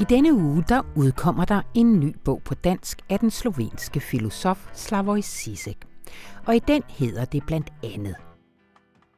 [0.00, 4.68] I denne uge der udkommer der en ny bog på dansk af den slovenske filosof
[4.72, 5.76] Slavoj Zizek.
[6.46, 8.16] Og i den hedder det blandt andet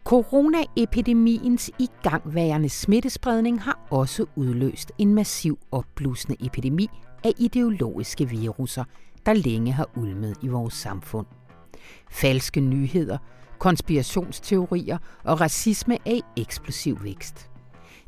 [0.05, 6.89] Coronaepidemiens igangværende smittespredning har også udløst en massiv opblusende epidemi
[7.25, 8.85] af ideologiske viruser,
[9.27, 11.27] der længe har ulmet i vores samfund.
[12.11, 13.19] Falske nyheder,
[13.59, 17.50] konspirationsteorier og racisme er i eksplosiv vækst.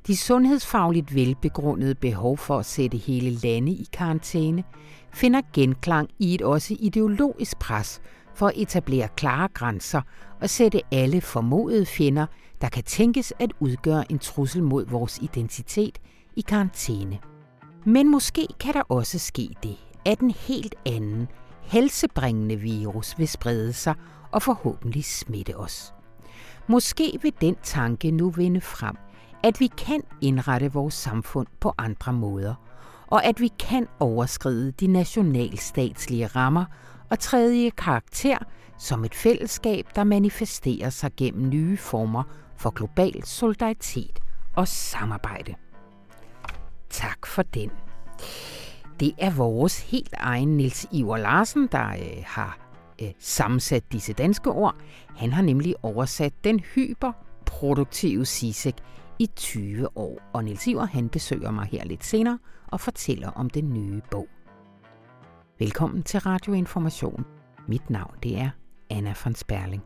[0.06, 4.64] De sundhedsfagligt velbegrundede behov for at sætte hele lande i karantæne
[5.12, 8.00] finder genklang i et også ideologisk pres
[8.34, 10.00] for at etablere klare grænser
[10.40, 12.26] og sætte alle formodede fjender,
[12.60, 15.98] der kan tænkes at udgøre en trussel mod vores identitet,
[16.36, 17.18] i karantæne.
[17.84, 21.28] Men måske kan der også ske det, at en helt anden,
[21.62, 23.94] helsebringende virus vil sprede sig
[24.30, 25.94] og forhåbentlig smitte os.
[26.66, 28.96] Måske vil den tanke nu vinde frem–
[29.44, 32.54] at vi kan indrette vores samfund på andre måder,
[33.06, 36.64] og at vi kan overskride de nationalstatslige rammer
[37.10, 38.38] og træde karakter
[38.78, 42.22] som et fællesskab, der manifesterer sig gennem nye former
[42.56, 44.20] for global solidaritet
[44.56, 45.54] og samarbejde.
[46.90, 47.70] Tak for den.
[49.00, 52.58] Det er vores helt egen Nils Iver Larsen, der øh, har
[53.02, 54.74] øh, sammensat disse danske ord.
[55.16, 58.76] Han har nemlig oversat den hyperproduktive Sisek
[59.18, 63.50] i 20 år, og Nils Iver han besøger mig her lidt senere og fortæller om
[63.50, 64.28] den nye bog.
[65.58, 67.24] Velkommen til Radioinformation.
[67.68, 68.50] Mit navn det er
[68.90, 69.82] Anna von Sperling.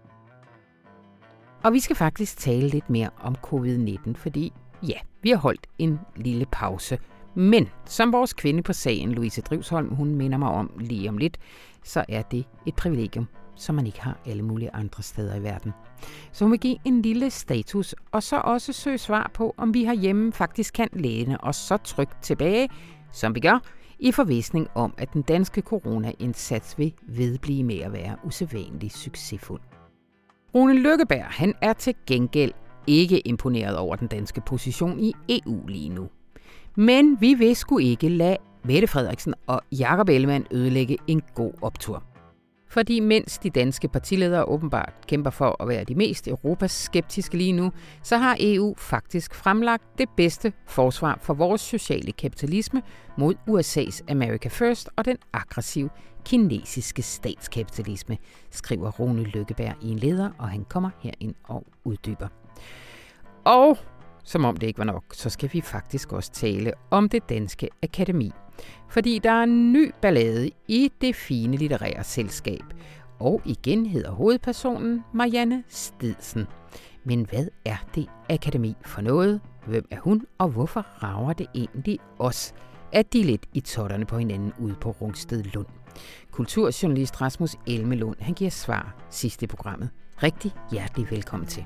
[1.64, 4.52] Og vi skal faktisk tale lidt mere om covid-19, fordi
[4.88, 6.98] ja, vi har holdt en lille pause.
[7.34, 11.38] Men som vores kvinde på sagen, Louise Drivsholm, hun minder mig om lige om lidt,
[11.84, 13.26] så er det et privilegium
[13.56, 15.72] som man ikke har alle mulige andre steder i verden.
[16.32, 19.84] Så hun vil give en lille status, og så også søge svar på, om vi
[19.84, 22.68] herhjemme faktisk kan læne os så trygt tilbage,
[23.12, 23.58] som vi gør,
[23.98, 29.60] i forvisning om, at den danske corona-indsats vil vedblive med at være usædvanligt succesfuld.
[30.54, 32.52] Rune Lykkeberg han er til gengæld
[32.86, 36.08] ikke imponeret over den danske position i EU lige nu.
[36.76, 42.02] Men vi vil sgu ikke lade Mette Frederiksen og Jakob Ellemann ødelægge en god optur.
[42.68, 47.52] Fordi mens de danske partiledere åbenbart kæmper for at være de mest Europas skeptiske lige
[47.52, 47.72] nu,
[48.02, 52.82] så har EU faktisk fremlagt det bedste forsvar for vores sociale kapitalisme
[53.18, 55.90] mod USA's America First og den aggressive
[56.24, 58.18] kinesiske statskapitalisme,
[58.50, 62.28] skriver Rune Lykkeberg i en leder, og han kommer herind og uddyber.
[63.44, 63.78] Og
[64.24, 67.68] som om det ikke var nok, så skal vi faktisk også tale om det danske
[67.82, 68.32] akademi–
[68.88, 72.62] fordi der er en ny ballade i det fine litterære selskab.
[73.18, 76.46] Og igen hedder hovedpersonen Marianne Stidsen.
[77.04, 79.40] Men hvad er det akademi for noget?
[79.66, 82.54] Hvem er hun, og hvorfor rager det egentlig os,
[82.92, 85.66] at de lidt i totterne på hinanden ude på Rungsted Lund?
[86.30, 89.90] Kulturjournalist Rasmus Elmelund, han giver svar sidst i programmet.
[90.22, 91.64] Rigtig hjertelig velkommen til.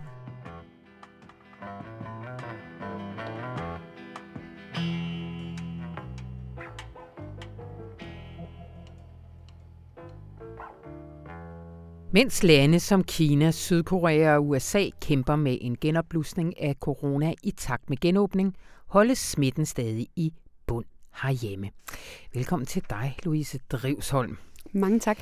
[12.13, 17.91] Mens lande som Kina, Sydkorea og USA kæmper med en genopblusning af corona i takt
[17.91, 18.57] med genåbning,
[18.87, 20.33] holdes smitten stadig i
[20.67, 20.85] bund
[21.23, 21.71] herhjemme.
[22.35, 24.39] Velkommen til dig, Louise Drivsholm.
[24.73, 25.19] Mange tak.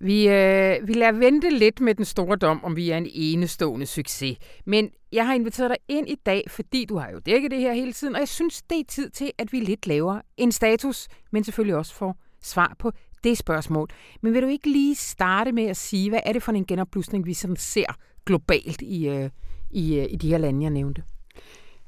[0.00, 3.86] Vi, øh, vi lader vente lidt med den store dom, om vi er en enestående
[3.86, 4.38] succes.
[4.66, 7.72] Men jeg har inviteret dig ind i dag, fordi du har jo dækket det her
[7.72, 11.08] hele tiden, og jeg synes, det er tid til, at vi lidt laver en status,
[11.30, 12.92] men selvfølgelig også får svar på
[13.24, 13.88] det spørgsmål.
[14.20, 17.26] Men vil du ikke lige starte med at sige, hvad er det for en genopblusning,
[17.26, 19.30] vi sådan ser globalt i, øh,
[19.70, 21.02] i, øh, i de her lande, jeg nævnte?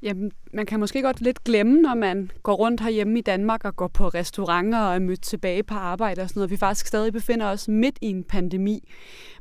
[0.03, 3.75] Jamen, man kan måske godt lidt glemme, når man går rundt herhjemme i Danmark og
[3.75, 6.51] går på restauranter og er mødt tilbage på arbejde og sådan noget.
[6.51, 8.89] Vi faktisk stadig befinder os midt i en pandemi.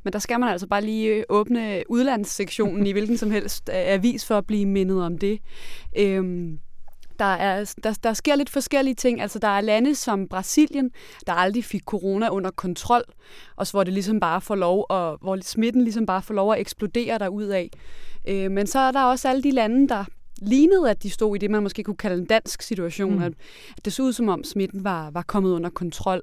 [0.02, 3.74] Men der skal man altså bare lige øh, åbne udlandssektionen i hvilken som helst øh,
[3.76, 5.38] avis for at blive mindet om det.
[5.98, 6.58] Øhm,
[7.22, 9.20] der, er, der, der sker lidt forskellige ting.
[9.20, 10.90] Altså, der er lande som Brasilien,
[11.26, 13.02] der aldrig fik corona under kontrol,
[13.56, 16.60] og hvor det ligesom bare får lov, og hvor smitten ligesom bare får lov at
[16.60, 17.68] eksplodere derudad.
[18.28, 20.04] Øh, men så er der også alle de lande, der
[20.46, 23.14] lignede, at de stod i det, man måske kunne kalde en dansk situation.
[23.14, 23.22] Mm.
[23.22, 23.32] At,
[23.84, 26.22] det så ud som om smitten var, var kommet under kontrol.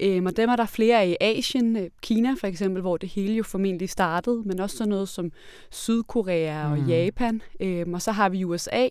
[0.00, 3.08] Øhm, og dem er der flere af i Asien, øh, Kina for eksempel, hvor det
[3.08, 5.32] hele jo formentlig startede, men også sådan noget som
[5.70, 6.88] Sydkorea og mm.
[6.88, 7.42] Japan.
[7.60, 8.88] Øhm, og så har vi USA,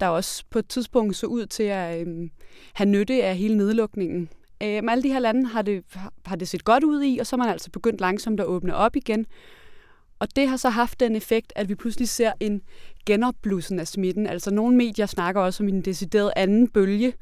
[0.00, 2.30] der også på et tidspunkt så ud til at øhm,
[2.72, 4.28] have nytte af hele nedlukningen.
[4.62, 5.84] Øhm, alle de her lande har det,
[6.26, 8.74] har det set godt ud i, og så er man altså begyndt langsomt at åbne
[8.74, 9.26] op igen.
[10.22, 12.62] Og det har så haft den effekt, at vi pludselig ser en
[13.06, 14.26] genopblussen af smitten.
[14.26, 17.12] Altså nogle medier snakker også om en decideret anden bølge.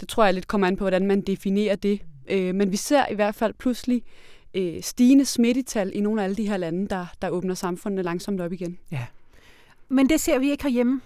[0.00, 2.00] Det tror jeg lidt kommer an på, hvordan man definerer det.
[2.28, 4.02] Øh, men vi ser i hvert fald pludselig
[4.54, 8.40] øh, stigende smittetal i nogle af alle de her lande, der, der åbner samfundet langsomt
[8.40, 8.78] op igen.
[8.90, 9.06] Ja.
[9.88, 11.00] Men det ser vi ikke herhjemme.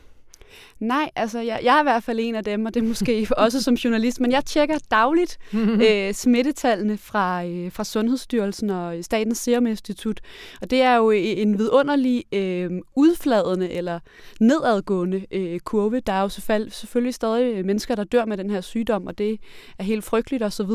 [0.80, 3.26] Nej, altså jeg, jeg er i hvert fald en af dem, og det er måske
[3.36, 5.38] også som journalist, men jeg tjekker dagligt
[5.88, 10.20] øh, smittetallene fra, øh, fra Sundhedsstyrelsen og Statens Serum Institut,
[10.60, 14.00] og det er jo en vidunderlig øh, udfladende eller
[14.40, 16.00] nedadgående øh, kurve.
[16.00, 16.28] Der er jo
[16.70, 19.38] selvfølgelig stadig mennesker, der dør med den her sygdom, og det
[19.78, 20.70] er helt frygteligt osv.,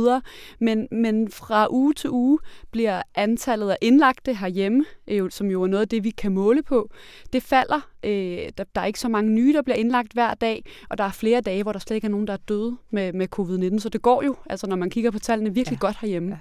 [0.60, 2.40] men, men fra uge til uge
[2.72, 6.64] bliver antallet af indlagte herhjemme, øh, som jo er noget af det, vi kan måle
[6.64, 6.90] på,
[7.34, 7.90] det falder.
[8.04, 11.04] Øh, der, der er ikke så mange nye, der bliver indlagt hver dag, og der
[11.04, 13.80] er flere dage, hvor der slet ikke er nogen, der er døde med, med covid-19.
[13.80, 15.86] Så det går jo, altså når man kigger på tallene, virkelig ja.
[15.88, 16.30] godt herhjemme.
[16.30, 16.38] Ja.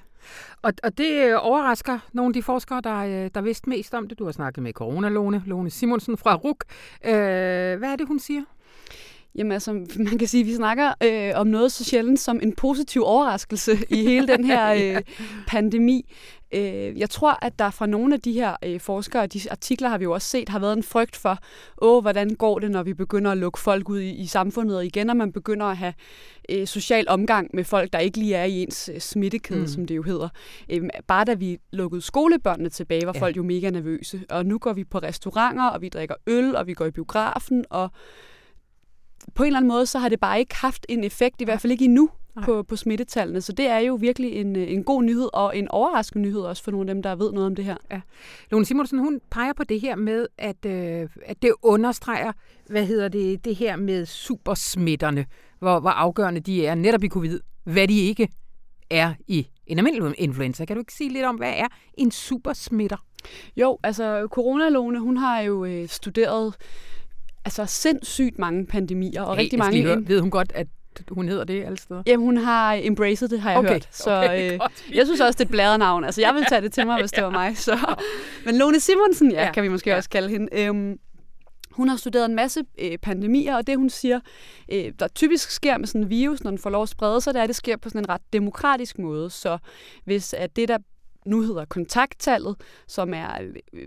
[0.62, 4.08] Og, og det øh, overrasker nogle af de forskere, der, øh, der vidste mest om
[4.08, 4.19] det.
[4.19, 6.64] Du har snakket med Corona-Lone, Lone Simonsen fra RUK.
[7.05, 8.43] Øh, hvad er det, hun siger?
[9.38, 12.52] Jamen altså, man kan sige, at vi snakker øh, om noget så sjældent som en
[12.52, 15.02] positiv overraskelse i hele den her øh,
[15.46, 16.14] pandemi.
[16.54, 19.98] Øh, jeg tror, at der fra nogle af de her øh, forskere, de artikler har
[19.98, 21.38] vi jo også set, har været en frygt for,
[21.82, 24.86] åh, hvordan går det, når vi begynder at lukke folk ud i, i samfundet, og
[24.86, 25.94] igen, når man begynder at have
[26.48, 29.66] øh, social omgang med folk, der ikke lige er i ens øh, smittekæde, mm.
[29.66, 30.28] som det jo hedder.
[30.70, 33.20] Øh, bare da vi lukkede skolebørnene tilbage, var ja.
[33.20, 36.66] folk jo mega nervøse, og nu går vi på restauranter, og vi drikker øl, og
[36.66, 37.90] vi går i biografen, og
[39.34, 41.61] på en eller anden måde, så har det bare ikke haft en effekt, i hvert
[41.61, 42.11] fald ikke endnu,
[42.44, 43.40] på, på smittetallene.
[43.40, 46.70] Så det er jo virkelig en, en god nyhed, og en overraskende nyhed også for
[46.70, 47.76] nogle af dem, der ved noget om det her.
[47.90, 48.00] Ja.
[48.50, 52.32] Lone Simonsen, hun peger på det her med, at, øh, at det understreger,
[52.67, 55.26] hvad hedder det, det her med supersmitterne,
[55.58, 58.29] hvor, hvor afgørende de er netop i covid, hvad de ikke
[58.90, 60.64] er i en almindelig influenza.
[60.64, 62.96] Kan du ikke sige lidt om, hvad er en supersmitter?
[63.56, 66.55] Jo, altså coronalone, hun har jo øh, studeret
[67.46, 69.82] altså sindssygt mange pandemier, og hey, rigtig mange...
[69.82, 70.66] Høre, ved hun godt, at
[71.10, 72.02] hun hedder det alle steder?
[72.06, 73.88] Jamen, hun har embraced det, har jeg okay, hørt.
[73.90, 74.60] Så okay, øh,
[74.94, 76.04] jeg synes også, det er et bladernavn.
[76.04, 77.58] Altså, jeg vil tage det til mig, hvis det var mig.
[77.58, 77.96] Så.
[78.44, 79.96] Men Lone Simonsen, ja, ja, kan vi måske ja.
[79.96, 80.48] også kalde hende.
[80.52, 80.98] Øhm,
[81.70, 84.20] hun har studeret en masse øh, pandemier, og det hun siger,
[84.72, 87.34] øh, der typisk sker med sådan en virus, når den får lov at sprede sig,
[87.34, 89.31] det er, at det sker på sådan en ret demokratisk måde.
[89.31, 89.58] Så
[90.04, 90.78] hvis at det, der
[91.26, 92.56] nu hedder kontakttallet,
[92.87, 93.28] som er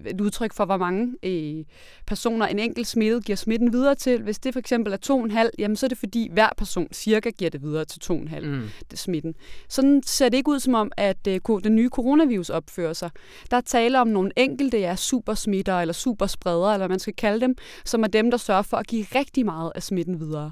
[0.06, 1.66] et udtryk for, hvor mange øh,
[2.08, 4.22] personer en enkelt smittet giver smitten videre til.
[4.22, 4.98] Hvis det for eksempel er
[5.46, 8.70] 2,5, jamen så er det fordi hver person cirka giver det videre til 2,5 mm.
[8.92, 9.36] det smitten.
[9.70, 13.10] Sådan ser det ikke ud som om, at øh, den nye coronavirus opfører sig.
[13.52, 17.42] Der er tale om nogle enkelte ja, supersmitter eller superspredere, eller hvad man skal kalde
[17.42, 20.52] dem, som er dem, der sørger for at give rigtig meget af smitten videre.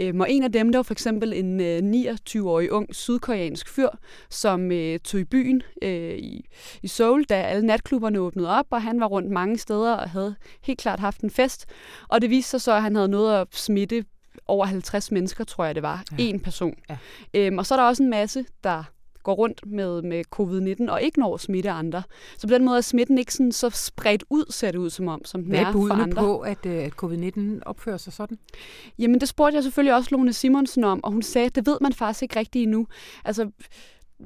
[0.00, 3.88] Øh, og en af dem, der var for eksempel en øh, 29-årig ung sydkoreansk fyr,
[4.30, 6.48] som øh, tog i byen øh, i,
[6.82, 10.34] i Seoul, da alle natklubberne åbnede op, og han var rundt mange steder og havde
[10.62, 11.66] helt klart haft en fest.
[12.08, 14.04] Og det viste sig så, at han havde noget at smitte
[14.46, 16.04] over 50 mennesker, tror jeg det var.
[16.12, 16.16] Ja.
[16.18, 16.74] En person.
[16.90, 16.96] Ja.
[17.34, 18.84] Øhm, og så er der også en masse, der
[19.22, 22.02] går rundt med, med covid-19 og ikke når at smitte andre.
[22.38, 25.08] Så på den måde er smitten ikke sådan så spredt ud, ser det ud som
[25.08, 26.22] om, som den Hvad er, for andre.
[26.22, 28.38] på, at, øh, at covid-19 opfører sig sådan?
[28.98, 31.78] Jamen det spurgte jeg selvfølgelig også Lone Simonsen om, og hun sagde, at det ved
[31.80, 32.86] man faktisk ikke rigtigt endnu.
[33.24, 33.50] Altså,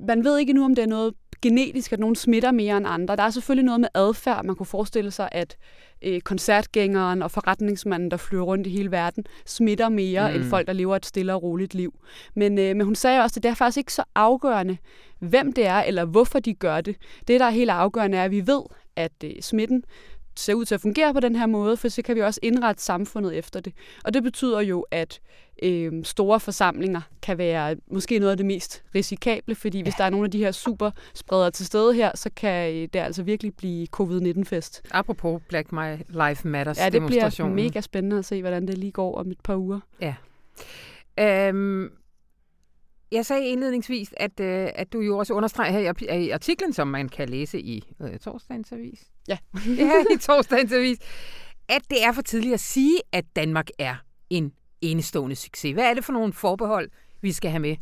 [0.07, 3.17] man ved ikke endnu, om det er noget genetisk, at nogen smitter mere end andre.
[3.17, 4.45] Der er selvfølgelig noget med adfærd.
[4.45, 5.57] Man kunne forestille sig, at
[6.03, 10.37] øh, koncertgængeren og forretningsmanden, der flyver rundt i hele verden, smitter mere mm.
[10.37, 11.95] end folk, der lever et stille og roligt liv.
[12.35, 14.77] Men, øh, men hun sagde også, at det er faktisk ikke så afgørende,
[15.19, 16.97] hvem det er, eller hvorfor de gør det.
[17.29, 18.63] Det, der er helt afgørende, er, at vi ved,
[18.97, 19.85] at øh, smitten
[20.37, 22.83] ser ud til at fungere på den her måde, for så kan vi også indrette
[22.83, 23.73] samfundet efter det.
[24.05, 25.21] Og det betyder jo, at
[25.63, 30.11] øh, store forsamlinger kan være måske noget af det mest risikable, fordi hvis der er
[30.11, 33.55] nogle af de her super spredere til stede her, så kan øh, det altså virkelig
[33.55, 34.83] blive covid-19-fest.
[34.91, 38.93] Apropos Black My Life Matters Ja, det bliver mega spændende at se, hvordan det lige
[38.93, 39.81] går om et par uger.
[40.01, 40.15] Ja.
[41.19, 41.91] Øhm,
[43.13, 47.09] jeg sagde indledningsvis, at, øh, at du jo også understreger her i, artiklen, som man
[47.09, 49.05] kan læse i øh, torsdagens avis.
[49.29, 49.39] Ja.
[49.79, 50.99] ja, i torsdagens avis.
[51.69, 53.95] At det er for tidligt at sige, at Danmark er
[54.31, 55.75] en enestående succes.
[55.75, 56.91] Hvad er det for nogle forbehold,
[57.21, 57.77] vi skal have med?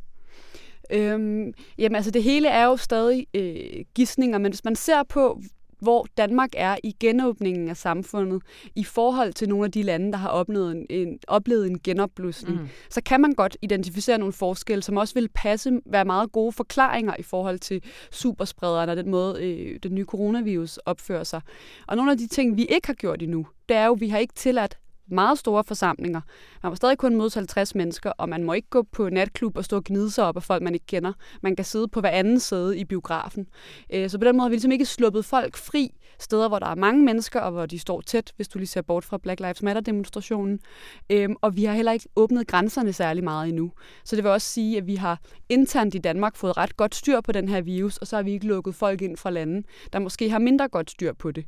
[0.93, 5.43] Øhm, jamen altså det hele er jo stadig øh, gissninger, men hvis man ser på,
[5.81, 8.43] hvor Danmark er i genåbningen af samfundet
[8.75, 12.61] i forhold til nogle af de lande, der har oplevet en, en, oplevet en genopblusning,
[12.61, 12.69] mm.
[12.91, 17.15] så kan man godt identificere nogle forskelle, som også vil passe, være meget gode forklaringer
[17.19, 21.41] i forhold til supersprederne og den måde, øh, den nye coronavirus opfører sig.
[21.87, 24.09] Og nogle af de ting, vi ikke har gjort endnu, det er jo, at vi
[24.09, 24.79] har ikke tilladt
[25.11, 26.21] meget store forsamlinger.
[26.63, 29.65] Man må stadig kun mødes 50 mennesker, og man må ikke gå på natklub og
[29.65, 31.13] stå og gnide sig op af folk, man ikke kender.
[31.43, 33.47] Man kan sidde på hver anden sæde i biografen.
[33.93, 36.67] Øh, så på den måde har vi ligesom ikke sluppet folk fri steder, hvor der
[36.67, 39.41] er mange mennesker, og hvor de står tæt, hvis du lige ser bort fra Black
[39.41, 40.61] Lives Matter-demonstrationen.
[41.11, 43.73] Øhm, og vi har heller ikke åbnet grænserne særlig meget endnu.
[44.05, 47.21] Så det vil også sige, at vi har internt i Danmark fået ret godt styr
[47.21, 49.63] på den her virus, og så har vi ikke lukket folk ind fra lande,
[49.93, 51.45] der måske har mindre godt styr på det.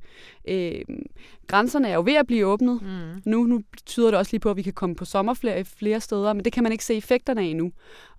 [0.48, 1.02] Øhm,
[1.46, 2.82] grænserne er jo ved at blive åbnet.
[2.82, 3.22] Mm.
[3.24, 6.32] Nu, nu tyder det også lige på, at vi kan komme på sommerferie flere steder,
[6.32, 7.72] men det kan man ikke se effekterne af endnu.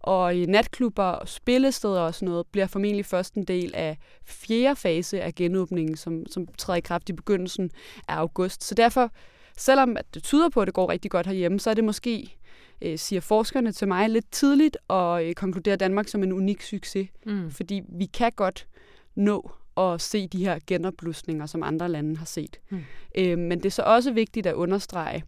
[0.03, 4.75] Og i natklubber og spillesteder og sådan noget bliver formentlig først en del af fjerde
[4.75, 7.71] fase af genåbningen, som, som træder i kraft i begyndelsen
[8.07, 8.63] af august.
[8.63, 9.11] Så derfor,
[9.57, 12.37] selvom at det tyder på, at det går rigtig godt herhjemme, så er det måske,
[12.81, 17.09] øh, siger forskerne til mig, lidt tidligt at øh, konkludere Danmark som en unik succes.
[17.25, 17.51] Mm.
[17.51, 18.67] Fordi vi kan godt
[19.15, 22.59] nå at se de her genopblusninger, som andre lande har set.
[22.69, 22.83] Mm.
[23.17, 25.23] Øh, men det er så også vigtigt at understrege,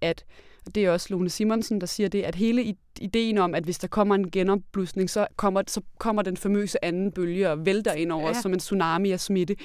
[0.00, 0.24] at
[0.66, 3.78] og det er også Lone Simonsen, der siger det, at hele ideen om, at hvis
[3.78, 8.12] der kommer en genopblusning, så kommer, så kommer den famøse anden bølge og vælter ind
[8.12, 8.40] over ja.
[8.40, 9.56] som en tsunami af smitte.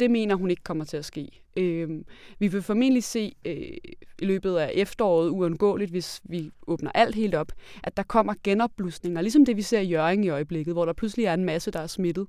[0.00, 1.28] Det mener hun ikke kommer til at ske.
[1.56, 1.88] Øh,
[2.38, 3.56] vi vil formentlig se øh,
[4.18, 9.20] i løbet af efteråret uundgåeligt, hvis vi åbner alt helt op, at der kommer genopblusninger,
[9.20, 11.80] ligesom det vi ser i Jørgen i øjeblikket, hvor der pludselig er en masse, der
[11.80, 12.26] er smittet.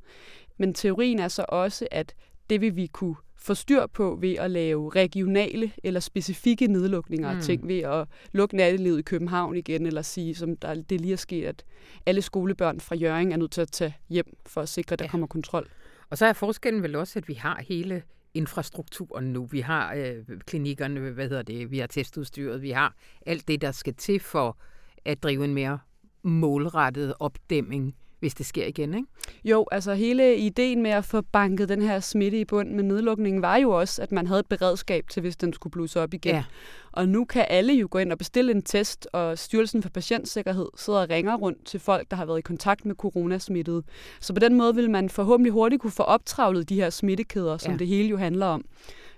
[0.58, 2.15] Men teorien er så også, at
[2.50, 7.36] det vil vi kunne få styr på ved at lave regionale eller specifikke nedlukninger af
[7.36, 7.41] mm.
[7.41, 11.17] ting, ved at lukke nattelivet i København igen, eller sige, som der, det lige er
[11.17, 11.63] sket, at
[12.05, 15.05] alle skolebørn fra Jørgen er nødt til at tage hjem for at sikre, at der
[15.05, 15.12] ja.
[15.12, 15.69] kommer kontrol.
[16.10, 19.45] Og så er forskellen vel også, at vi har hele infrastrukturen nu.
[19.45, 22.95] Vi har øh, klinikkerne, hvad hedder det, vi har testudstyret, vi har
[23.25, 24.57] alt det, der skal til for
[25.05, 25.79] at drive en mere
[26.24, 29.07] målrettet opdæmning hvis det sker igen, ikke?
[29.43, 33.41] Jo, altså hele ideen med at få banket den her smitte i bund med nedlukningen
[33.41, 36.35] var jo også, at man havde et beredskab til, hvis den skulle blusse op igen.
[36.35, 36.43] Ja.
[36.91, 40.67] Og nu kan alle jo gå ind og bestille en test, og Styrelsen for Patientsikkerhed
[40.77, 43.83] sidder og ringer rundt til folk, der har været i kontakt med coronasmittede.
[44.19, 47.71] Så på den måde vil man forhåbentlig hurtigt kunne få optravlet de her smittekæder, som
[47.71, 47.77] ja.
[47.77, 48.65] det hele jo handler om.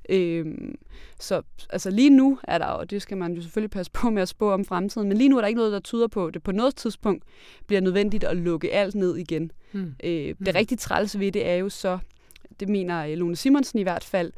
[0.09, 0.75] Øhm,
[1.19, 4.21] så altså lige nu er der, og det skal man jo selvfølgelig passe på med
[4.21, 6.33] at spå om fremtiden, men lige nu er der ikke noget, der tyder på, at
[6.33, 7.23] det på noget tidspunkt
[7.67, 9.51] bliver nødvendigt at lukke alt ned igen.
[9.71, 9.95] Mm.
[10.03, 10.47] Øh, det mm.
[10.55, 11.99] rigtig træls ved det er jo så,
[12.59, 14.31] det mener Lone Simonsen i hvert fald,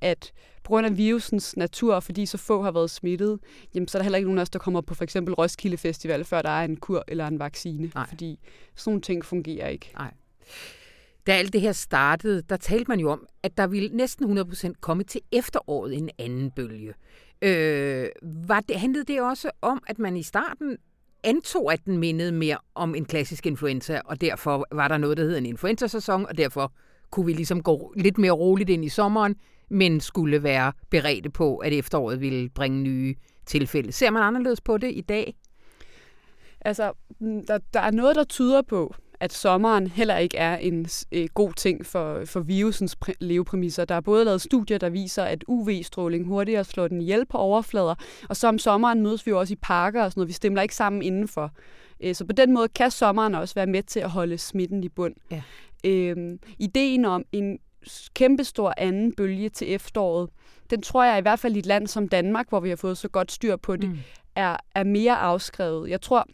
[0.00, 0.32] at
[0.64, 3.38] på grund af virusens natur, fordi så få har været smittet,
[3.74, 5.76] jamen, så er der heller ikke nogen af os, der kommer på for eksempel Roskilde
[5.76, 7.90] Festival, før der er en kur eller en vaccine.
[7.94, 8.08] Nej.
[8.08, 8.38] Fordi
[8.74, 9.90] sådan nogle ting fungerer ikke.
[9.94, 10.10] Nej.
[11.28, 14.72] Da alt det her startede, der talte man jo om, at der ville næsten 100%
[14.80, 16.94] komme til efteråret en anden bølge.
[17.42, 20.76] Øh, var det, handlede det også om, at man i starten
[21.24, 25.22] antog, at den mindede mere om en klassisk influenza, og derfor var der noget, der
[25.22, 26.72] hed en influenza-sæson, og derfor
[27.10, 29.36] kunne vi ligesom gå lidt mere roligt ind i sommeren,
[29.70, 33.14] men skulle være beredte på, at efteråret ville bringe nye
[33.46, 33.92] tilfælde.
[33.92, 35.34] Ser man anderledes på det i dag?
[36.60, 36.92] Altså,
[37.48, 41.52] der, der er noget, der tyder på, at sommeren heller ikke er en øh, god
[41.52, 43.84] ting for, for virusens præ- levepræmisser.
[43.84, 47.94] Der er både lavet studier, der viser, at UV-stråling hurtigere slår den ihjel på overflader,
[48.28, 50.28] og så om sommeren mødes vi jo også i parker og sådan noget.
[50.28, 51.52] Vi stemmer ikke sammen indenfor.
[52.00, 54.88] Øh, så på den måde kan sommeren også være med til at holde smitten i
[54.88, 55.14] bund.
[55.30, 55.42] Ja.
[55.84, 57.58] Øhm, ideen om en
[58.14, 60.30] kæmpestor anden bølge til efteråret,
[60.70, 62.98] den tror jeg i hvert fald i et land som Danmark, hvor vi har fået
[62.98, 63.98] så godt styr på det, mm.
[64.34, 65.90] er, er mere afskrevet.
[65.90, 66.26] Jeg tror,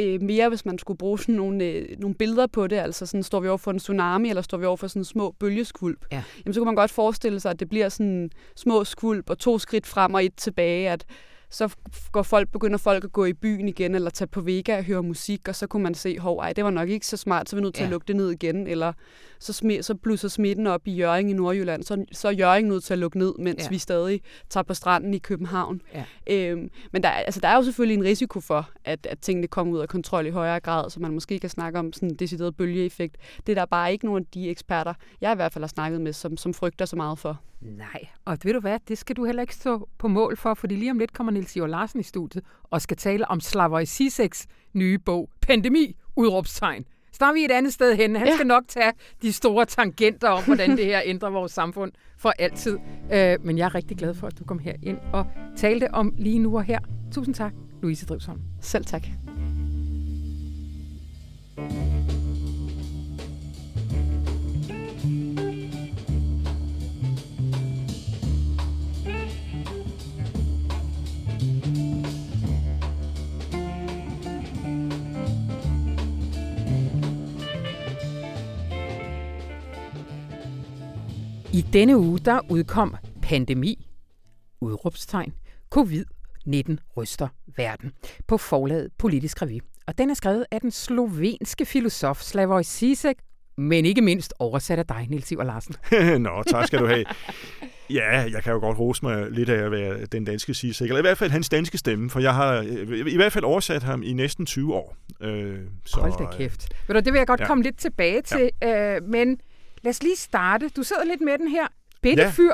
[0.00, 2.76] øh, mere, hvis man skulle bruge sådan nogle, øh, nogle billeder på det.
[2.76, 5.30] Altså sådan, står vi over for en tsunami, eller står vi over for sådan små
[5.30, 6.06] bølgeskvulp.
[6.12, 6.22] Ja.
[6.44, 9.58] Jamen, så kunne man godt forestille sig, at det bliver sådan små skvulp og to
[9.58, 11.04] skridt frem og et tilbage, at
[11.50, 11.76] så
[12.12, 15.02] går folk, begynder folk at gå i byen igen, eller tage på Vega og høre
[15.02, 17.56] musik, og så kunne man se, hov, ej, det var nok ikke så smart, så
[17.56, 17.86] er vi nødt til ja.
[17.86, 18.92] at lukke det ned igen, eller
[19.38, 22.84] så, smi- så blusser smitten op i Jørgen i Nordjylland, så, så er Jørgen nødt
[22.84, 23.68] til at lukke ned, mens ja.
[23.68, 25.82] vi stadig tager på stranden i København.
[25.94, 26.04] Ja.
[26.30, 29.74] Øhm, men der, altså, der er jo selvfølgelig en risiko for, at, at tingene kommer
[29.74, 32.56] ud af kontrol i højere grad, så man måske kan snakke om sådan en decideret
[32.56, 33.16] bølgeeffekt.
[33.46, 36.00] Det er der bare ikke nogen af de eksperter, jeg i hvert fald har snakket
[36.00, 37.40] med, som, som frygter så meget for.
[37.60, 40.76] Nej, og ved du hvad, det skal du heller ikke stå på mål for, fordi
[40.76, 44.46] lige om lidt kommer Nils Jørg Larsen i studiet og skal tale om Slavoj Zizeks
[44.74, 46.84] nye bog, Pandemi, udråbstegn.
[47.12, 48.16] Så er vi et andet sted hen.
[48.16, 48.34] Han ja.
[48.34, 48.92] skal nok tage
[49.22, 52.78] de store tangenter om, hvordan det her ændrer vores samfund for altid.
[53.12, 56.14] Øh, men jeg er rigtig glad for, at du kom her ind og talte om
[56.18, 56.78] lige nu og her.
[57.12, 58.40] Tusind tak, Louise Drivsholm.
[58.60, 59.02] Selv tak.
[81.52, 83.86] I denne uge der udkom Pandemi,
[84.60, 85.32] udråbstegn,
[85.74, 87.92] Covid-19 ryster verden
[88.26, 89.60] på forlaget Politisk Revy.
[89.86, 93.16] Og den er skrevet af den slovenske filosof Slavoj Zizek,
[93.56, 95.74] men ikke mindst oversat af dig, Nils Iver Larsen.
[96.22, 97.04] Nå, tak skal du have.
[97.90, 100.98] Ja, jeg kan jo godt rose mig lidt af at være den danske Zizek, eller
[100.98, 102.62] i hvert fald hans danske stemme, for jeg har
[103.06, 104.96] i hvert fald oversat ham i næsten 20 år.
[105.20, 106.68] Øh, så, Hold da kæft.
[106.88, 107.46] Ved du, det vil jeg godt ja.
[107.46, 108.96] komme lidt tilbage til, ja.
[108.96, 109.40] øh, men
[109.82, 110.68] lad os lige starte.
[110.68, 111.66] Du sidder lidt med den her.
[112.02, 112.30] Bitte ja.
[112.30, 112.52] fyr.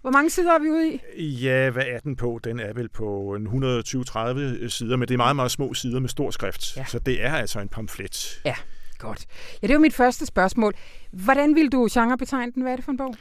[0.00, 1.24] Hvor mange sider er vi ude i?
[1.24, 2.40] Ja, hvad er den på?
[2.44, 6.30] Den er vel på 120-30 sider, men det er meget, meget små sider med stor
[6.30, 6.76] skrift.
[6.76, 6.84] Ja.
[6.84, 8.40] Så det er altså en pamflet.
[8.44, 8.54] Ja,
[8.98, 9.26] godt.
[9.62, 10.74] Ja, det var mit første spørgsmål.
[11.12, 12.62] Hvordan vil du genrebetegne den?
[12.62, 13.14] Hvad er det for en bog?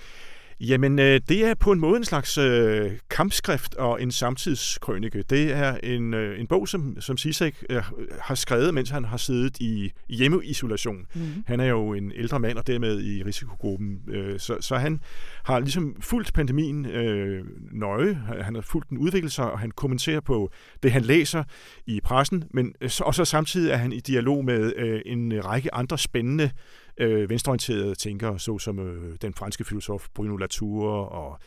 [0.67, 5.23] Jamen, øh, det er på en måde en slags øh, kampskrift og en samtidskrønike.
[5.29, 7.81] Det er en, øh, en bog, som, som Sisek øh,
[8.19, 11.05] har skrevet, mens han har siddet i hjemmeisolation.
[11.13, 11.43] Mm-hmm.
[11.47, 13.99] Han er jo en ældre mand og dermed i risikogruppen.
[14.07, 15.01] Øh, så, så han
[15.43, 18.21] har ligesom fulgt pandemien øh, nøje.
[18.41, 20.51] Han har fulgt den udvikle sig, og han kommenterer på
[20.83, 21.43] det, han læser
[21.87, 22.43] i pressen.
[22.53, 26.49] Men, øh, og så samtidig er han i dialog med øh, en række andre spændende
[26.97, 31.39] øh, venstreorienterede tænkere, såsom øh, den franske filosof Bruno Latour og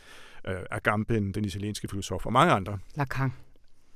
[0.47, 2.77] øh, Agamben, den italienske filosof, og mange andre.
[2.95, 3.31] Lacan.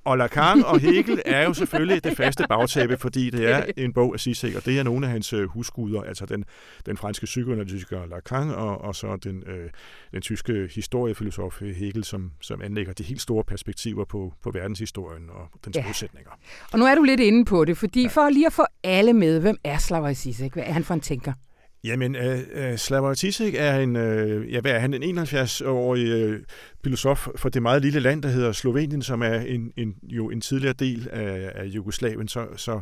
[0.09, 4.13] Og Lacan og Hegel er jo selvfølgelig det faste bagtæppe, fordi det er en bog
[4.13, 6.45] af Zizek, og det er nogle af hans øh, husguder, altså den,
[6.85, 9.69] den franske psykoanalytiker Lacan, og, og så den, øh,
[10.11, 15.49] den tyske historiefilosof Hegel, som, som anlægger de helt store perspektiver på, på verdenshistorien og
[15.65, 15.85] dens ja.
[15.85, 16.31] modsætninger.
[16.73, 18.07] Og nu er du lidt inde på det, fordi ja.
[18.07, 20.53] for lige at få alle med, hvem er Slavoj Zizek?
[20.53, 21.33] Hvad er han for en tænker?
[21.83, 26.39] Jamen, uh, uh, Slavoj Zizek er en, uh, ja, hvad er han, en 71-årig uh,
[26.83, 30.41] filosof for det meget lille land, der hedder Slovenien, som er en, en, jo en
[30.41, 32.27] tidligere del af, af Jugoslavien.
[32.27, 32.81] Så, så,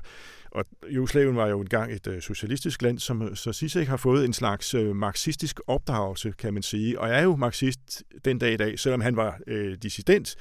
[0.52, 4.34] og Jugoslavien var jo engang et uh, socialistisk land, som, så Zizek har fået en
[4.34, 8.80] slags uh, marxistisk opdragelse, kan man sige, og er jo marxist den dag i dag,
[8.80, 10.36] selvom han var uh, dissident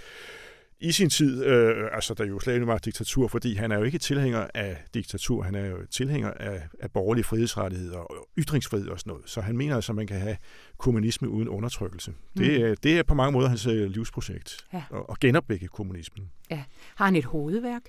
[0.80, 4.46] i sin tid, øh, altså da Jugoslavien var diktatur, fordi han er jo ikke tilhænger
[4.54, 9.30] af diktatur, han er jo tilhænger af, af borgerlige frihedsrettigheder og ytringsfrihed og sådan noget.
[9.30, 10.36] Så han mener altså, at man kan have
[10.78, 12.10] kommunisme uden undertrykkelse.
[12.10, 12.42] Mm.
[12.42, 14.82] Det, det er på mange måder hans øh, livsprojekt, ja.
[14.92, 16.30] at, at genopbygge kommunismen.
[16.50, 16.62] Ja.
[16.94, 17.82] Har han et hovedværk?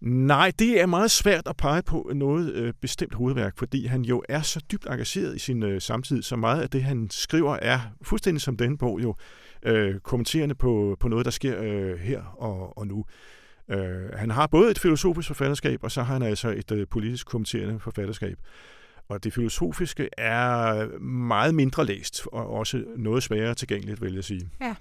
[0.00, 4.22] Nej, det er meget svært at pege på noget øh, bestemt hovedværk, fordi han jo
[4.28, 7.80] er så dybt engageret i sin øh, samtid, så meget af det, han skriver, er
[8.02, 9.14] fuldstændig som den bog jo
[9.62, 13.04] øh, kommenterende på, på noget, der sker øh, her og, og nu.
[13.70, 17.26] Øh, han har både et filosofisk forfatterskab, og så har han altså et øh, politisk
[17.26, 18.38] kommenterende forfatterskab.
[19.08, 24.50] Og det filosofiske er meget mindre læst, og også noget sværere tilgængeligt, vil jeg sige.
[24.60, 24.74] Ja.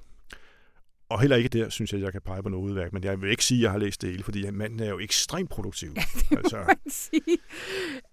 [1.09, 3.31] Og heller ikke der, synes jeg, jeg kan pege på noget udværk, men jeg vil
[3.31, 5.89] ikke sige, at jeg har læst det hele, fordi manden er jo ekstremt produktiv.
[5.95, 6.57] Ja, det altså.
[6.57, 7.37] må man sige.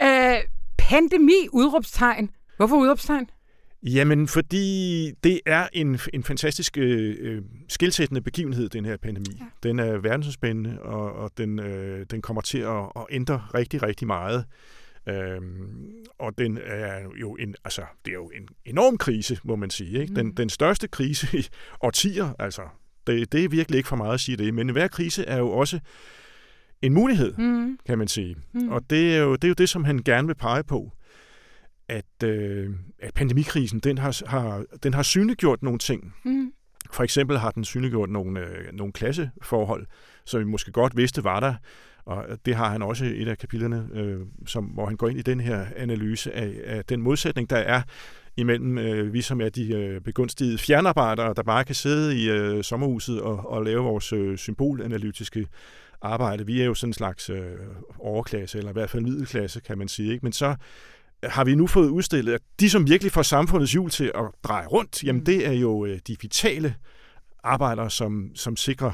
[0.02, 2.30] Uh, pandemi, udråbstegn.
[2.56, 3.30] Hvorfor udråbstegn?
[3.82, 9.36] Jamen, fordi det er en, en fantastisk øh, øh, skilsættende begivenhed, den her pandemi.
[9.40, 9.44] Ja.
[9.62, 14.06] Den er verdensomspændende, og, og den, øh, den kommer til at, at ændre rigtig, rigtig
[14.06, 14.44] meget.
[15.08, 19.70] Øhm, og den er jo en, altså, det er jo en enorm krise, må man
[19.70, 20.00] sige.
[20.00, 20.14] Ikke?
[20.14, 20.34] Den, mm.
[20.34, 21.46] den største krise i
[21.80, 22.62] årtier, altså,
[23.06, 25.50] det, det er virkelig ikke for meget at sige det, men hver krise er jo
[25.50, 25.80] også
[26.82, 27.78] en mulighed, mm.
[27.86, 28.36] kan man sige.
[28.52, 28.68] Mm.
[28.68, 30.92] Og det er, jo, det er jo det, som han gerne vil pege på
[31.88, 36.14] at, øh, at pandemikrisen, den har, har, den har synliggjort nogle ting.
[36.24, 36.52] Mm.
[36.92, 39.86] For eksempel har den synliggjort nogle, øh, nogle klasseforhold,
[40.24, 41.54] som vi måske godt vidste var der,
[42.04, 45.18] og det har han også i et af kapitlerne, øh, som, hvor han går ind
[45.18, 47.82] i den her analyse af, af den modsætning, der er
[48.36, 52.64] imellem øh, vi, som er de øh, begunstigede fjernarbejdere, der bare kan sidde i øh,
[52.64, 55.46] sommerhuset og, og lave vores øh, symbolanalytiske
[56.02, 56.46] arbejde.
[56.46, 57.56] Vi er jo sådan en slags øh,
[57.98, 60.12] overklasse, eller i hvert fald middelklasse, kan man sige.
[60.12, 60.26] Ikke?
[60.26, 60.56] Men så
[61.22, 64.66] har vi nu fået udstillet, at de, som virkelig får samfundets hjul til at dreje
[64.66, 65.24] rundt, jamen mm.
[65.24, 66.74] det er jo øh, de vitale
[67.42, 68.92] arbejdere, som, som sikrer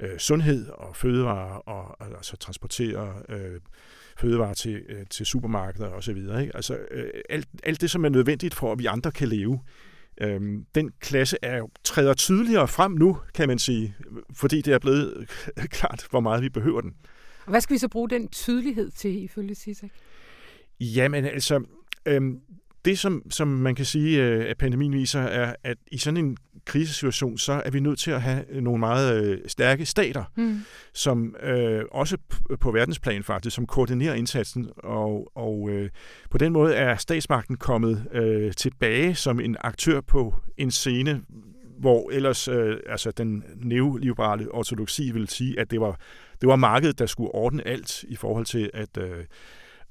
[0.00, 3.60] øh, sundhed og fødevarer, og altså transporterer øh,
[4.18, 6.16] fødevarer til, øh, til supermarkeder osv.
[6.16, 6.50] Ikke?
[6.54, 9.60] Altså øh, alt, alt det, som er nødvendigt for, at vi andre kan leve.
[10.20, 13.94] Øhm, den klasse er jo, træder tydeligere frem nu, kan man sige,
[14.34, 15.28] fordi det er blevet
[15.78, 16.94] klart, hvor meget vi behøver den.
[17.44, 19.92] Og hvad skal vi så bruge den tydelighed til, ifølge Sisek?
[20.84, 21.64] Jamen altså,
[22.06, 22.40] øhm,
[22.84, 26.36] det som, som man kan sige, øh, at pandemien viser, er, at i sådan en
[26.64, 30.60] krisesituation, så er vi nødt til at have nogle meget øh, stærke stater, mm.
[30.92, 32.16] som øh, også
[32.60, 35.90] på verdensplan faktisk, som koordinerer indsatsen, og, og øh,
[36.30, 41.22] på den måde er statsmagten kommet øh, tilbage som en aktør på en scene,
[41.78, 45.98] hvor ellers øh, altså den neoliberale ortodoksi vil sige, at det var,
[46.40, 49.24] det var markedet, der skulle ordne alt i forhold til at øh,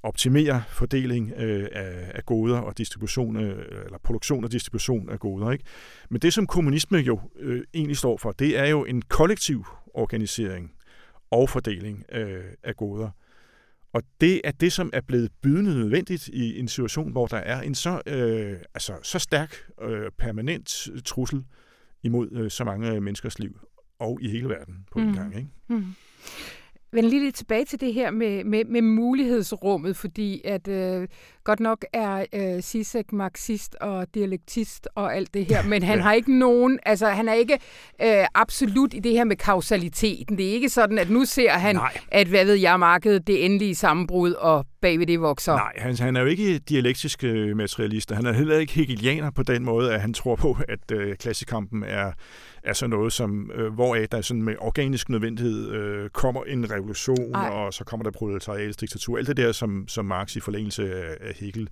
[0.03, 5.51] optimere fordeling øh, af, af goder og distribution, øh, eller produktion og distribution af goder.
[5.51, 5.65] Ikke?
[6.09, 10.71] Men det, som kommunisme jo øh, egentlig står for, det er jo en kollektiv organisering
[11.31, 13.09] og fordeling øh, af goder.
[13.93, 17.61] Og det er det, som er blevet bydende nødvendigt i en situation, hvor der er
[17.61, 21.43] en så, øh, altså, så stærk øh, permanent trussel
[22.03, 23.59] imod øh, så mange menneskers liv,
[23.99, 25.13] og i hele verden på en mm.
[25.13, 25.35] gang.
[25.35, 25.49] Ikke?
[25.67, 25.95] Mm
[26.93, 31.07] vende lige lidt tilbage til det her med, med, med mulighedsrummet, fordi at øh,
[31.43, 36.03] godt nok er øh, Sisek marxist og dialektist og alt det her, men han ja.
[36.03, 37.53] har ikke nogen, altså han er ikke
[38.01, 40.37] øh, absolut i det her med kausaliteten.
[40.37, 41.97] Det er ikke sådan, at nu ser han, Nej.
[42.11, 45.53] at hvad ved jeg, markedet det endelige sammenbrud, og bagved det vokser.
[45.53, 49.43] Nej, han, han er jo ikke dialektisk øh, materialist, han er heller ikke hegelianer på
[49.43, 52.11] den måde, at han tror på, at øh, klassekampen er
[52.63, 57.35] er sådan noget, som, øh, hvoraf der sådan med organisk nødvendighed øh, kommer en revolution,
[57.35, 57.49] Ej.
[57.49, 59.17] og så kommer der proletariatets diktatur.
[59.17, 61.69] Alt det der, som, som Marx i forlængelse af, af Hegel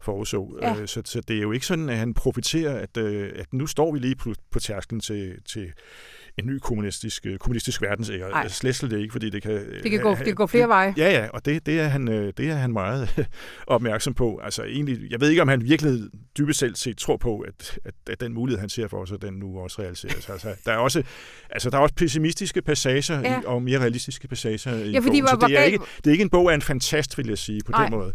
[0.00, 0.58] forudså.
[0.62, 0.80] Ja.
[0.80, 3.66] Øh, så, så det er jo ikke sådan, at han profiterer, at, øh, at nu
[3.66, 5.72] står vi lige på, på tærsklen til, til
[6.38, 8.42] en ny kommunistisk, øh, kommunistisk verdensære.
[8.42, 9.52] Altså, slet slet ikke, fordi det kan...
[9.82, 10.94] Det kan, gå, det kan gå flere veje.
[10.96, 13.28] Ja, ja, og det, det, er han, det er han meget
[13.66, 14.40] opmærksom på.
[14.44, 16.00] Altså egentlig, jeg ved ikke, om han virkelig
[16.38, 19.34] dybest selv set tror på, at, at, at den mulighed, han ser for sig, den
[19.34, 20.30] nu også realiseres.
[20.30, 21.02] Altså, der er også,
[21.50, 23.40] altså, der er også pessimistiske passager ja.
[23.40, 26.12] i, og mere realistiske passager i ja, fordi, bogen, så det er, ikke, det er
[26.12, 27.82] ikke en bog af en fantast, vil jeg sige, på Ej.
[27.82, 28.12] den måde.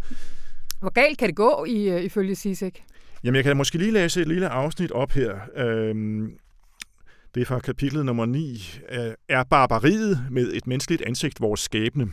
[0.80, 2.84] Hvor galt kan det gå, i, ifølge Sisek?
[3.24, 5.36] Jamen, jeg kan måske lige læse et lille afsnit op her.
[5.56, 6.32] Øhm,
[7.36, 8.80] det er fra kapitlet nummer 9.
[8.92, 12.12] Øh, er barbariet med et menneskeligt ansigt vores skæbne?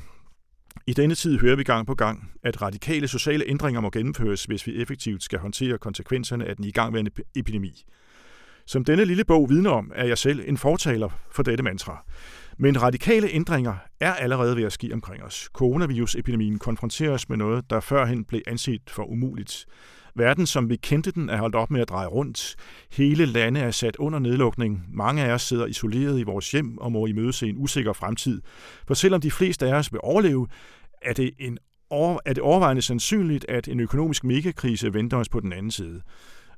[0.86, 4.66] I denne tid hører vi gang på gang, at radikale sociale ændringer må gennemføres, hvis
[4.66, 7.84] vi effektivt skal håndtere konsekvenserne af den igangværende epidemi.
[8.66, 12.04] Som denne lille bog vidner om, er jeg selv en fortaler for dette mantra.
[12.58, 15.48] Men radikale ændringer er allerede ved at ske omkring os.
[15.52, 19.66] Coronavirusepidemien konfronterer os med noget, der førhen blev anset for umuligt.
[20.16, 22.56] Verden, som vi kendte den, er holdt op med at dreje rundt.
[22.92, 24.84] Hele lande er sat under nedlukning.
[24.92, 28.42] Mange af os sidder isoleret i vores hjem og må imødese en usikker fremtid.
[28.86, 30.46] For selvom de fleste af os vil overleve,
[31.02, 31.58] er det, en
[31.90, 36.02] over, er det overvejende sandsynligt, at en økonomisk megakrise venter os på den anden side.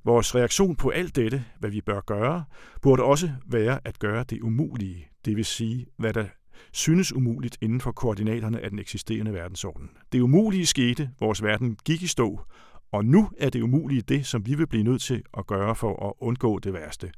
[0.04, 2.44] Vores reaktion på alt dette, hvad vi bør gøre,
[2.82, 6.24] burde også være at gøre det umulige, det vil sige, hvad der
[6.72, 9.90] synes umuligt inden for koordinaterne af den eksisterende verdensorden.
[10.12, 12.40] Det umulige skete, vores verden gik i stå,
[12.92, 16.08] og nu er det umulige det, som vi vil blive nødt til at gøre for
[16.08, 17.10] at undgå det værste.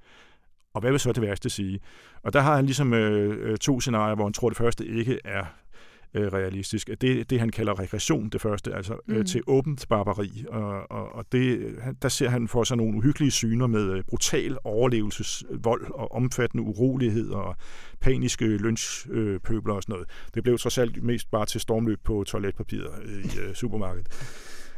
[0.74, 1.80] Og hvad vil så det værste sige?
[2.22, 5.18] Og der har han ligesom øh, øh to scenarier, hvor han tror, det første ikke
[5.24, 5.44] er
[6.14, 6.90] øh, realistisk.
[7.00, 9.24] Det det, han kalder regression, det første, altså øh, mm.
[9.24, 10.44] til åbent barbari.
[10.48, 14.58] Og, og, og det, der ser han for sig nogle uhyggelige syner med øh, brutal
[14.64, 17.56] overlevelsesvold og omfattende urolighed og
[18.00, 20.08] paniske lynchpøbler og sådan noget.
[20.34, 24.08] Det blev trods alt mest bare til stormløb på toiletpapiret øh, i øh, supermarkedet.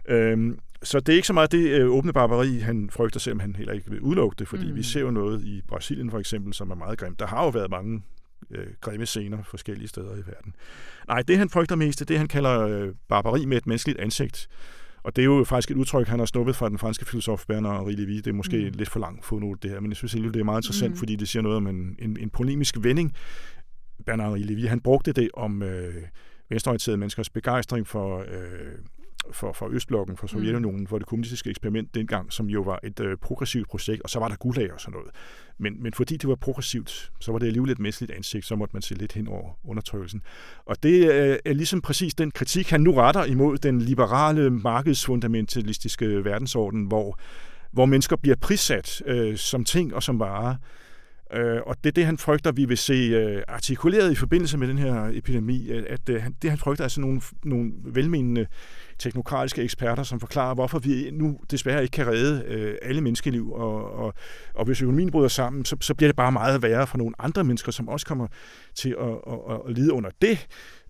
[0.09, 3.57] Øhm, så det er ikke så meget det øh, åbne barbari, han frygter, selvom han
[3.57, 4.77] heller ikke vil udelukke det, fordi mm.
[4.77, 7.21] vi ser jo noget i Brasilien for eksempel, som er meget grimt.
[7.21, 8.03] Der har jo været mange
[8.51, 10.55] øh, grimme scener forskellige steder i verden.
[11.09, 14.01] Nej, det han frygter mest, det er det, han kalder øh, barbari med et menneskeligt
[14.01, 14.49] ansigt.
[15.03, 17.89] Og det er jo faktisk et udtryk, han har snuppet fra den franske filosof Bernard
[17.89, 18.77] Henri Det er måske mm.
[18.79, 20.97] lidt for langt fodnote det her, men jeg synes det er meget interessant, mm.
[20.97, 23.15] fordi det siger noget om en, en, en polemisk vending.
[24.07, 25.95] Bernard Henri han brugte det om øh,
[26.49, 28.79] venstreorienterede menneskers begejstring for øh,
[29.31, 30.87] for, for Østblokken, for Sovjetunionen, mm.
[30.87, 34.29] for det kommunistiske eksperiment dengang, som jo var et øh, progressivt projekt, og så var
[34.29, 35.11] der gulag og sådan noget.
[35.59, 38.77] Men, men fordi det var progressivt, så var det alligevel et menneskeligt ansigt, så måtte
[38.77, 40.23] man se lidt hen over undertrykkelsen.
[40.67, 46.25] Og det øh, er ligesom præcis den kritik, han nu retter imod den liberale, markedsfundamentalistiske
[46.25, 47.19] verdensorden, hvor,
[47.73, 50.57] hvor mennesker bliver prissat øh, som ting og som varer,
[51.35, 54.69] Øh, og det er det, han frygter, vi vil se øh, artikuleret i forbindelse med
[54.69, 58.47] den her epidemi, at, at øh, det, han frygter, er sådan nogle, nogle velmenende
[59.03, 63.93] teknokratiske eksperter, som forklarer, hvorfor vi nu desværre ikke kan redde øh, alle menneskeliv, og,
[63.93, 64.15] og,
[64.55, 67.45] og hvis økonomien bryder sammen, så, så bliver det bare meget værre for nogle andre
[67.45, 68.27] mennesker, som også kommer
[68.75, 70.47] til at, at, at lide under det.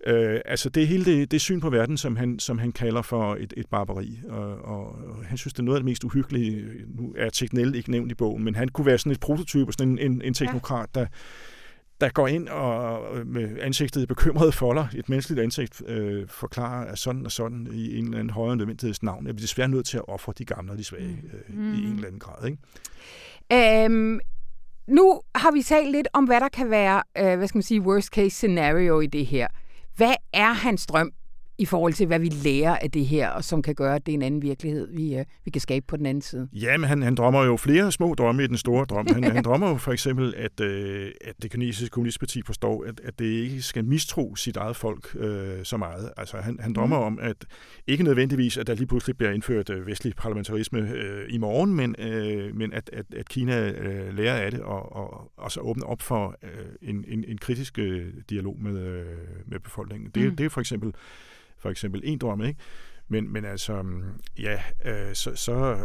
[0.07, 3.01] Øh, altså det er hele det, det syn på verden, som han, som han kalder
[3.01, 6.03] for et, et barbari, og, og, og han synes, det er noget af det mest
[6.03, 6.65] uhyggelige.
[6.87, 9.87] Nu er Tegnell ikke nævnt i bogen, men han kunne være sådan et prototype, sådan
[9.87, 11.05] en, en, en teknokrat, der
[12.01, 16.99] der går ind og med ansigtet i bekymrede folder, et menneskeligt ansigt, øh, forklarer, at
[16.99, 19.97] sådan og sådan i en eller anden højere nødvendigheds navn, er vi desværre nødt til
[19.97, 21.73] at ofre de gamle og de svage øh, mm.
[21.73, 22.45] i en eller anden grad.
[22.45, 23.85] Ikke?
[23.85, 24.19] Um,
[24.87, 27.81] nu har vi talt lidt om, hvad der kan være, øh, hvad skal man sige,
[27.81, 29.47] worst case scenario i det her.
[29.95, 31.11] Hvad er hans drøm?
[31.57, 34.11] I forhold til, hvad vi lærer af det her, og som kan gøre, at det
[34.11, 36.47] er en anden virkelighed, vi, uh, vi kan skabe på den anden side.
[36.53, 39.07] Ja, men han, han drømmer jo flere små drømme i den store drøm.
[39.07, 43.19] Han, han drømmer jo for eksempel, at, uh, at det kinesiske kommunistparti forstår, at, at
[43.19, 45.23] det ikke skal mistro sit eget folk uh,
[45.63, 46.11] så meget.
[46.17, 47.05] Altså, han, han drømmer mm.
[47.05, 47.45] om, at
[47.87, 51.95] ikke nødvendigvis, at der lige pludselig bliver indført uh, vestlig parlamentarisme uh, i morgen, men,
[51.99, 55.85] uh, men at, at, at Kina uh, lærer af det og, og, og så åbner
[55.85, 57.85] op for uh, en, en, en kritisk uh,
[58.29, 60.11] dialog med, uh, med befolkningen.
[60.15, 60.35] Det, mm.
[60.35, 60.93] det er for eksempel
[61.63, 62.59] for eksempel en drøm, ikke?
[63.07, 63.83] Men, men altså,
[64.39, 65.77] ja, øh, så, så,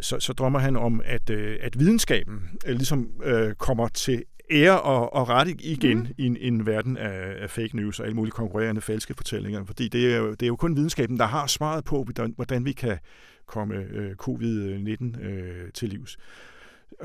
[0.00, 4.80] så, så drømmer han om, at, øh, at videnskaben øh, ligesom øh, kommer til ære
[4.80, 6.14] og, og ret igen mm.
[6.18, 9.64] i en, en verden af, af fake news og alle mulige konkurrerende falske fortællinger.
[9.64, 12.64] Fordi det er, jo, det er jo kun videnskaben, der har svaret på, hvordan, hvordan
[12.64, 12.98] vi kan
[13.46, 16.16] komme øh, covid-19 øh, til livs.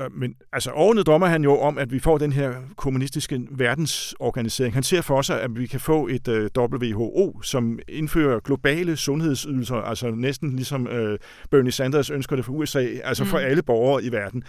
[0.00, 4.74] Øh, men altså overordnet drømmer han jo om, at vi får den her kommunistiske verdensorganisering.
[4.74, 9.76] Han ser for sig, at vi kan få et øh, WHO, som indfører globale sundhedsydelser,
[9.76, 11.16] altså næsten ligesom uh,
[11.50, 13.30] Bernie Sanders ønsker det for USA, altså mm.
[13.30, 14.42] for alle borgere i verden.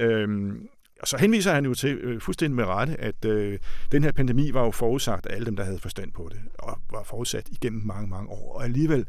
[0.00, 0.68] Øhm,
[1.00, 3.58] og så henviser han jo til øh, fuldstændig med rette, at øh,
[3.92, 6.78] den her pandemi var jo forudsagt af alle dem, der havde forstand på det, og
[6.92, 8.54] var forudsat igennem mange, mange år.
[8.54, 9.06] Og alligevel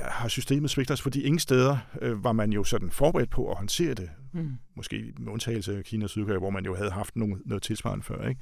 [0.00, 3.56] har systemet svigtet os, fordi ingen steder øh, var man jo sådan forberedt på at
[3.56, 4.10] håndtere det.
[4.32, 4.52] Mm.
[4.76, 8.04] Måske med undtagelse af Kina og Sydkorea, hvor man jo havde haft noget, noget tilsvarende
[8.04, 8.28] før.
[8.28, 8.40] Ikke?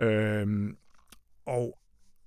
[0.00, 0.76] Øhm,
[1.46, 1.78] og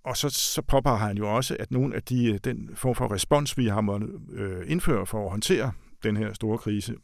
[0.06, 3.58] og så, så påpeger han jo også, at nogle af de, den form for respons,
[3.58, 5.71] vi har måttet øh, indføre for at håndtere
[6.04, 6.95] den her store krise,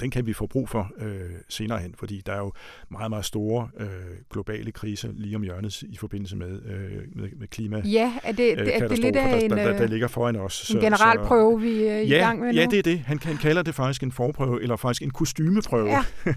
[0.00, 2.52] den kan vi få brug for øh, senere hen, fordi der er jo
[2.88, 3.88] meget, meget store øh,
[4.30, 7.82] globale kriser lige om hjørnet i forbindelse med, øh, med, med klima.
[7.84, 10.36] Ja, er det, øh, er det lidt af der, en, der, der, der ligger foran
[10.36, 10.70] os.
[10.70, 12.60] En generalprøve, vi er i ja, gang med nu?
[12.60, 12.98] Ja, det er det.
[12.98, 15.88] Han, han kalder det faktisk en forprøve, eller faktisk en kostymeprøve.
[15.88, 16.04] Ja.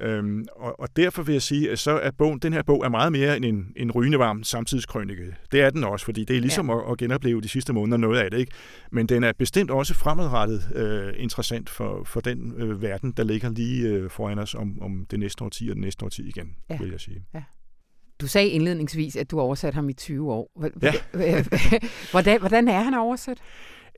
[0.00, 2.88] Øhm, og, og derfor vil jeg sige, at så er bogen, den her bog er
[2.88, 5.36] meget mere end en, en rygende varm samtidskrønike.
[5.52, 6.78] Det er den også, fordi det er ligesom ja.
[6.78, 8.38] at, at genopleve de sidste måneder noget af det.
[8.38, 8.52] ikke.
[8.92, 13.50] Men den er bestemt også fremadrettet øh, interessant for, for den øh, verden, der ligger
[13.50, 16.78] lige øh, foran os om, om det næste årti og det næste årti igen, ja.
[16.80, 17.24] vil jeg sige.
[17.34, 17.42] Ja.
[18.20, 20.50] Du sagde indledningsvis, at du oversat ham i 20 år.
[22.10, 23.38] Hvordan, hvordan er han oversat?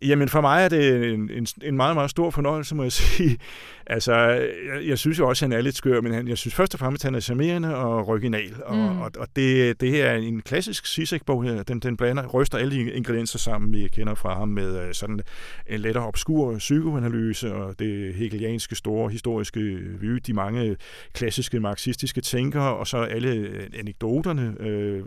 [0.02, 3.38] Jamen for mig er det en, en, en meget, meget stor fornøjelse, må jeg sige.
[3.86, 6.54] Altså, jeg, jeg synes jo også, at han er lidt skør, men han, jeg synes
[6.54, 8.62] først og fremmest, at han er charmerende og original.
[8.64, 9.00] Og, mm.
[9.00, 11.62] og, og det, det her er en klassisk Sisek-bog her.
[11.62, 15.20] Den, den blander, ryster alle de ingredienser sammen, vi kender fra ham, med øh, sådan
[15.66, 19.60] en lettere obskur psykoanalyse og det hegelianske store historiske
[20.00, 20.76] vy, de mange
[21.12, 25.02] klassiske marxistiske tænkere, og så alle anekdoterne, øh,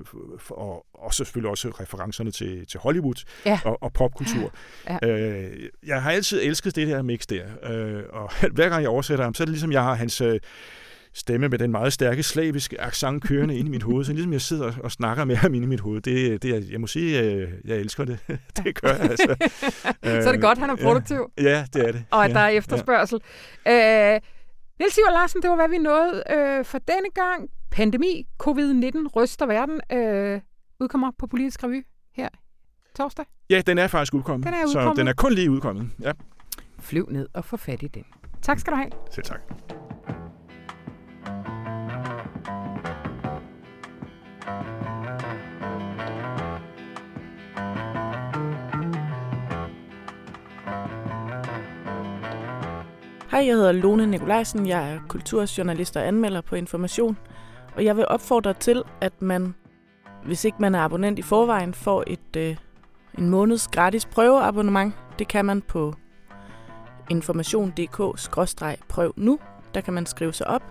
[0.50, 3.60] og, og selvfølgelig også referencerne til, til Hollywood ja.
[3.66, 4.42] og, og popkultur.
[4.42, 4.48] Ja.
[5.04, 9.24] Øh, jeg har altid elsket det der mix der, øh, og hver gang jeg oversætter
[9.24, 10.22] ham, så er det ligesom, jeg har hans...
[10.22, 10.40] Øh,
[11.14, 14.42] stemme med den meget stærke slaviske accent kørende ind i mit hoved, så ligesom jeg
[14.42, 16.02] sidder og snakker med ham ind i mit hoved.
[16.02, 18.20] Det, det jeg må sige, jeg, øh, jeg elsker det.
[18.64, 19.36] det gør jeg altså.
[20.24, 21.32] så er det godt, han er produktiv.
[21.38, 22.06] Ja, ja det er det.
[22.12, 23.20] Og at ja, der er efterspørgsel.
[23.66, 24.16] Ja.
[24.16, 24.22] Øh,
[24.80, 27.50] Niels Iver Larsen, det var, hvad vi nåede øh, for denne gang.
[27.72, 29.82] Pandemi, covid-19 ryster verden.
[29.92, 30.42] Øh,
[30.80, 32.30] udkommer på Politisk Revy her
[32.96, 33.26] torsdag.
[33.50, 34.46] Ja, den er faktisk udkommet.
[34.46, 34.96] Den er udkommet.
[34.96, 35.90] Så den er kun lige udkommet.
[36.02, 36.12] Ja.
[36.80, 38.04] Flyv ned og få fat i den.
[38.42, 38.90] Tak skal du have.
[39.12, 39.40] Selv tak.
[53.32, 54.68] Hej, jeg hedder Lone Nikolajsen.
[54.68, 57.18] Jeg er kulturjournalist og anmelder på Information.
[57.76, 59.56] Og jeg vil opfordre til, at man,
[60.26, 62.58] hvis ikke man er abonnent i forvejen, får et, øh,
[63.18, 64.94] en måneds gratis prøveabonnement.
[65.20, 65.94] Det kan man på
[67.10, 69.40] information.dk-prøv nu.
[69.74, 70.64] Der kan man skrive sig op.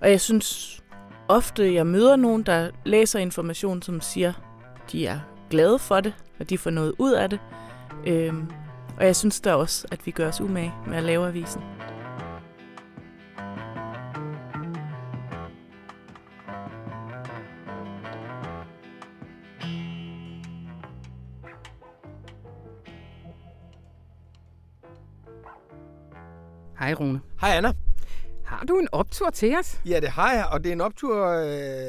[0.00, 0.80] Og jeg synes
[1.28, 4.32] ofte, jeg møder nogen, der læser information, som siger,
[4.92, 7.38] de er glade for det, og de får noget ud af det.
[8.06, 8.50] Øhm,
[8.98, 11.62] og jeg synes da også, at vi gør os umage med at lave avisen.
[26.80, 27.20] Hej Rune.
[27.40, 27.72] Hej Anna.
[28.44, 29.80] Har du en optur til os?
[29.86, 31.42] Ja, det har jeg, og det er en optur øh,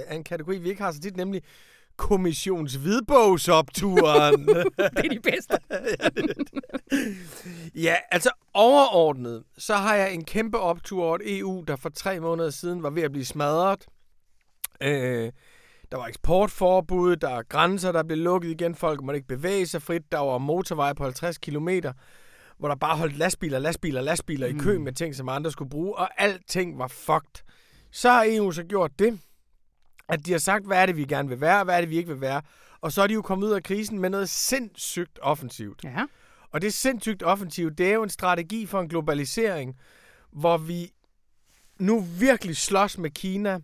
[0.08, 1.42] af en kategori, vi ikke har så tit, nemlig
[1.98, 4.48] kommissionshvidbogsopturen.
[4.48, 5.58] det er de bedste.
[6.02, 6.36] ja, det
[7.76, 12.20] ja, altså overordnet, så har jeg en kæmpe optur over et EU, der for tre
[12.20, 13.86] måneder siden var ved at blive smadret.
[14.82, 15.32] Øh,
[15.92, 19.82] der var eksportforbud, der er grænser, der blev lukket igen, folk måtte ikke bevæge sig
[19.82, 21.94] frit, der var motorveje på 50 kilometer
[22.62, 24.58] hvor der bare holdt lastbiler, lastbiler, lastbiler mm.
[24.58, 24.84] i kø mm.
[24.84, 27.44] med ting, som andre skulle bruge, og alting var fucked.
[27.92, 29.20] Så har EU så gjort det,
[30.10, 31.98] at de har sagt, hvad er det, vi gerne vil være, hvad er det, vi
[31.98, 32.42] ikke vil være.
[32.82, 35.84] og så er de jo kommet ud af krisen med noget sindssygt offensivt.
[35.84, 36.06] Ja.
[36.52, 39.78] Og det sindssygt offensivt, det er jo en strategi for en globalisering,
[40.32, 40.92] hvor vi
[41.80, 43.60] nu virkelig slås med Kina,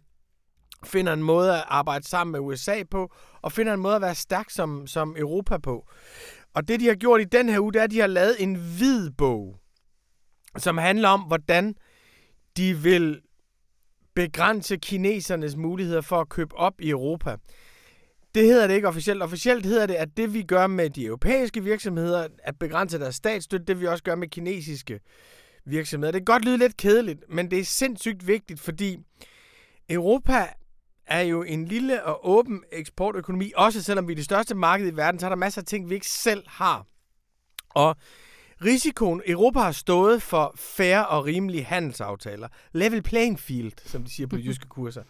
[0.83, 4.15] finder en måde at arbejde sammen med USA på, og finder en måde at være
[4.15, 5.87] stærk som, som Europa på.
[6.57, 8.35] Og det, de har gjort i den her uge, det er, at de har lavet
[8.39, 9.59] en hvid bog,
[10.57, 11.75] som handler om, hvordan
[12.57, 13.21] de vil
[14.15, 17.35] begrænse kinesernes muligheder for at købe op i Europa.
[18.35, 19.23] Det hedder det ikke officielt.
[19.23, 23.65] Officielt hedder det, at det vi gør med de europæiske virksomheder, at begrænse deres statsstøtte,
[23.65, 24.99] det vi også gør med kinesiske
[25.65, 26.11] virksomheder.
[26.11, 28.97] Det kan godt lyde lidt kedeligt, men det er sindssygt vigtigt, fordi
[29.89, 30.47] Europa
[31.07, 33.51] er jo en lille og åben eksportøkonomi.
[33.55, 35.89] Også selvom vi er det største marked i verden, så er der masser af ting,
[35.89, 36.85] vi ikke selv har.
[37.69, 37.95] Og
[38.65, 42.47] risikoen, Europa har stået for færre og rimelige handelsaftaler.
[42.71, 45.03] Level playing field, som de siger på de jyske kurser.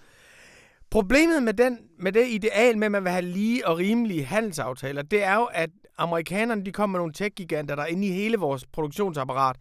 [0.90, 5.02] Problemet med, den, med det ideal med, at man vil have lige og rimelige handelsaftaler,
[5.02, 8.38] det er jo, at amerikanerne de kommer med nogle tech-giganter, der er inde i hele
[8.38, 9.56] vores produktionsapparat,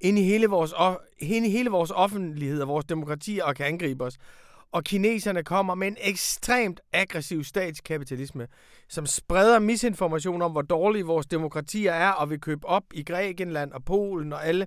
[0.00, 0.74] inde i hele vores,
[1.18, 4.16] inde i hele vores offentlighed og vores demokrati og kan angribe os.
[4.72, 8.48] Og kineserne kommer med en ekstremt aggressiv statskapitalisme,
[8.88, 13.72] som spreder misinformation om, hvor dårlige vores demokratier er, og vil købe op i Grækenland
[13.72, 14.66] og Polen og alle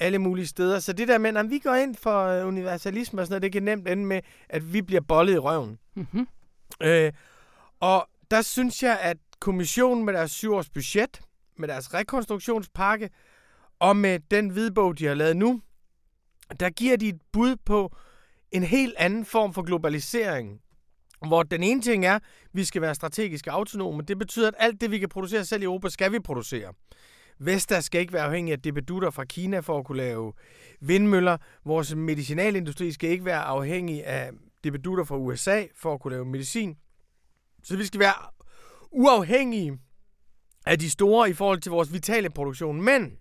[0.00, 0.78] alle mulige steder.
[0.78, 3.52] Så det der med, at vi går ind for øh, universalisme og sådan noget, det
[3.52, 5.78] kan nemt ende med, at vi bliver bollet i røven.
[5.94, 6.28] Mm-hmm.
[6.82, 7.12] Øh,
[7.80, 11.20] og der synes jeg, at kommissionen med deres syvårs budget,
[11.56, 13.10] med deres rekonstruktionspakke,
[13.78, 15.60] og med den hvidbog, de har lavet nu,
[16.60, 17.96] der giver de et bud på
[18.52, 20.60] en helt anden form for globalisering.
[21.26, 24.02] Hvor den ene ting er, at vi skal være strategisk autonome.
[24.02, 26.72] Det betyder, at alt det, vi kan producere selv i Europa, skal vi producere.
[27.38, 30.32] Vestas skal ikke være afhængig af debedutter fra Kina for at kunne lave
[30.80, 31.36] vindmøller.
[31.64, 34.30] Vores medicinalindustri skal ikke være afhængig af
[34.64, 36.76] debedutter fra USA for at kunne lave medicin.
[37.62, 38.14] Så vi skal være
[38.90, 39.78] uafhængige
[40.66, 42.82] af de store i forhold til vores vitale produktion.
[42.82, 43.18] Men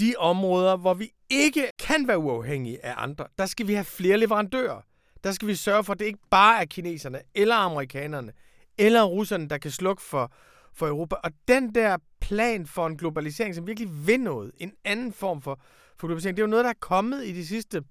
[0.00, 4.16] de områder, hvor vi ikke kan være uafhængige af andre, der skal vi have flere
[4.16, 4.80] leverandører.
[5.24, 8.32] Der skal vi sørge for, at det ikke bare er kineserne, eller amerikanerne,
[8.78, 10.32] eller russerne, der kan slukke for,
[10.74, 11.14] for Europa.
[11.14, 15.60] Og den der plan for en globalisering, som virkelig vil noget, en anden form for,
[15.98, 17.82] for globalisering, det er jo noget, der er kommet i de sidste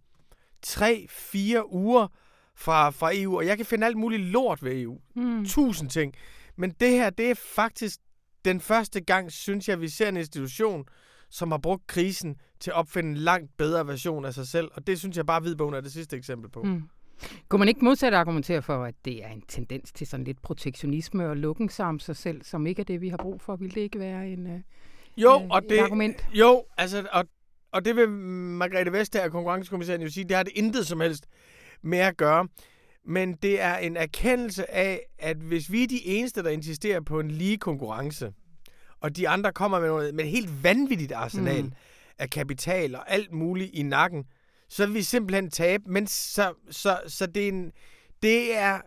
[0.68, 2.08] 3-4 uger
[2.56, 4.98] fra, fra EU, og jeg kan finde alt muligt lort ved EU.
[5.16, 5.46] Mm.
[5.46, 6.14] Tusind ting.
[6.56, 8.00] Men det her, det er faktisk
[8.46, 10.86] den første gang, synes jeg, vi ser en institution,
[11.30, 14.70] som har brugt krisen til at opfinde en langt bedre version af sig selv.
[14.74, 16.62] Og det synes jeg bare, Hvidbogen er det sidste eksempel på.
[16.64, 16.84] Mm.
[17.50, 21.30] Kunne man ikke modsat argumentere for, at det er en tendens til sådan lidt protektionisme
[21.30, 23.56] og lukken sig om sig selv, som ikke er det, vi har brug for?
[23.56, 24.62] Vil det ikke være en, uh,
[25.18, 26.26] jo, og et det, argument?
[26.34, 27.26] Jo, altså, og,
[27.72, 31.26] og det vil Margrethe Vestager, konkurrencekommissæren, jo sige, det har det intet som helst
[31.82, 32.48] med at gøre.
[33.06, 37.20] Men det er en erkendelse af, at hvis vi er de eneste, der insisterer på
[37.20, 38.34] en lige konkurrence,
[39.02, 41.72] og de andre kommer med, noget, med et helt vanvittigt arsenal mm.
[42.18, 44.26] af kapital og alt muligt i nakken,
[44.70, 45.84] så vil vi simpelthen tabe.
[45.88, 47.72] Men så, så, så det, er en,
[48.24, 48.82] det er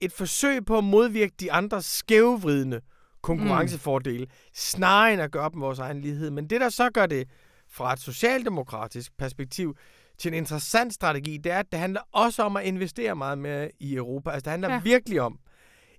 [0.00, 2.80] et forsøg på at modvirke de andre skævvridende
[3.22, 4.30] konkurrencefordele, mm.
[4.54, 6.30] snarere end at gøre dem vores egen lighed.
[6.30, 7.28] Men det, der så gør det
[7.70, 9.76] fra et socialdemokratisk perspektiv
[10.18, 13.70] til en interessant strategi, det er, at det handler også om at investere meget mere
[13.80, 14.30] i Europa.
[14.30, 14.80] Altså det handler ja.
[14.80, 15.38] virkelig om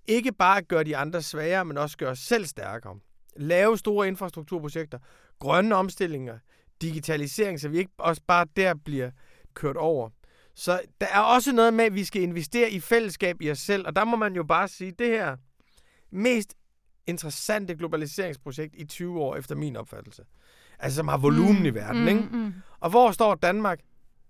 [0.07, 2.95] ikke bare at gøre de andre svagere, men også gøre os selv stærkere.
[3.37, 4.99] Lave store infrastrukturprojekter,
[5.39, 6.37] grønne omstillinger,
[6.81, 9.11] digitalisering, så vi ikke også bare der bliver
[9.53, 10.09] kørt over.
[10.55, 13.87] Så der er også noget med, at vi skal investere i fællesskab i os selv,
[13.87, 15.37] og der må man jo bare sige, det her
[16.11, 16.53] mest
[17.07, 20.23] interessante globaliseringsprojekt i 20 år, efter min opfattelse.
[20.79, 22.21] Altså, som har volumen mm, i verden, mm, ikke?
[22.31, 22.53] Mm.
[22.79, 23.79] Og hvor står Danmark?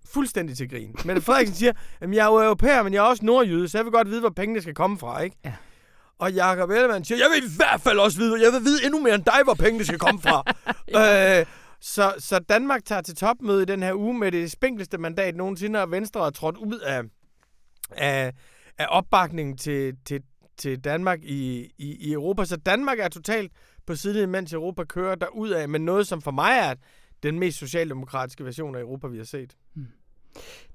[0.06, 0.96] Fuldstændig til grin.
[1.06, 3.86] Men Frederiksen siger, at jeg er jo europæer, men jeg er også nordjyde, så jeg
[3.86, 5.38] vil godt vide, hvor pengene skal komme fra, ikke?
[5.46, 5.54] Ja.
[6.19, 8.99] Og Jacob Ellemann siger, jeg vil i hvert fald også vide, jeg vil vide endnu
[9.01, 10.43] mere end dig, hvor pengene skal komme fra.
[10.93, 11.39] ja.
[11.39, 11.45] øh,
[11.82, 15.82] så, så Danmark tager til topmøde i den her uge med det spinkleste mandat nogensinde,
[15.82, 17.03] og Venstre er trådt ud af,
[17.91, 18.34] af,
[18.77, 20.21] af opbakningen til, til,
[20.58, 22.45] til Danmark i, i, i Europa.
[22.45, 23.51] Så Danmark er totalt
[23.88, 26.73] på siden, mens Europa kører derud af, men noget, som for mig er
[27.23, 29.56] den mest socialdemokratiske version af Europa, vi har set.
[29.73, 29.88] Hmm.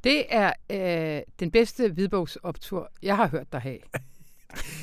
[0.05, 3.79] Det er øh, den bedste hvidbogsoptur, jeg har hørt dig have.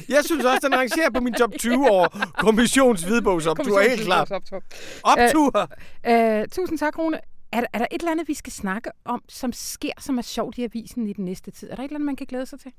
[0.09, 4.31] Jeg synes også, den rangerer på min top 20 år kommissionshvidbogsoptur, helt klart.
[5.03, 5.69] Optur!
[6.07, 7.19] Uh, uh, tusind tak, Rune.
[7.51, 10.57] Er, er der et eller andet, vi skal snakke om, som sker, som er sjovt
[10.57, 11.69] i avisen i den næste tid?
[11.69, 12.71] Er der et eller andet, man kan glæde sig til?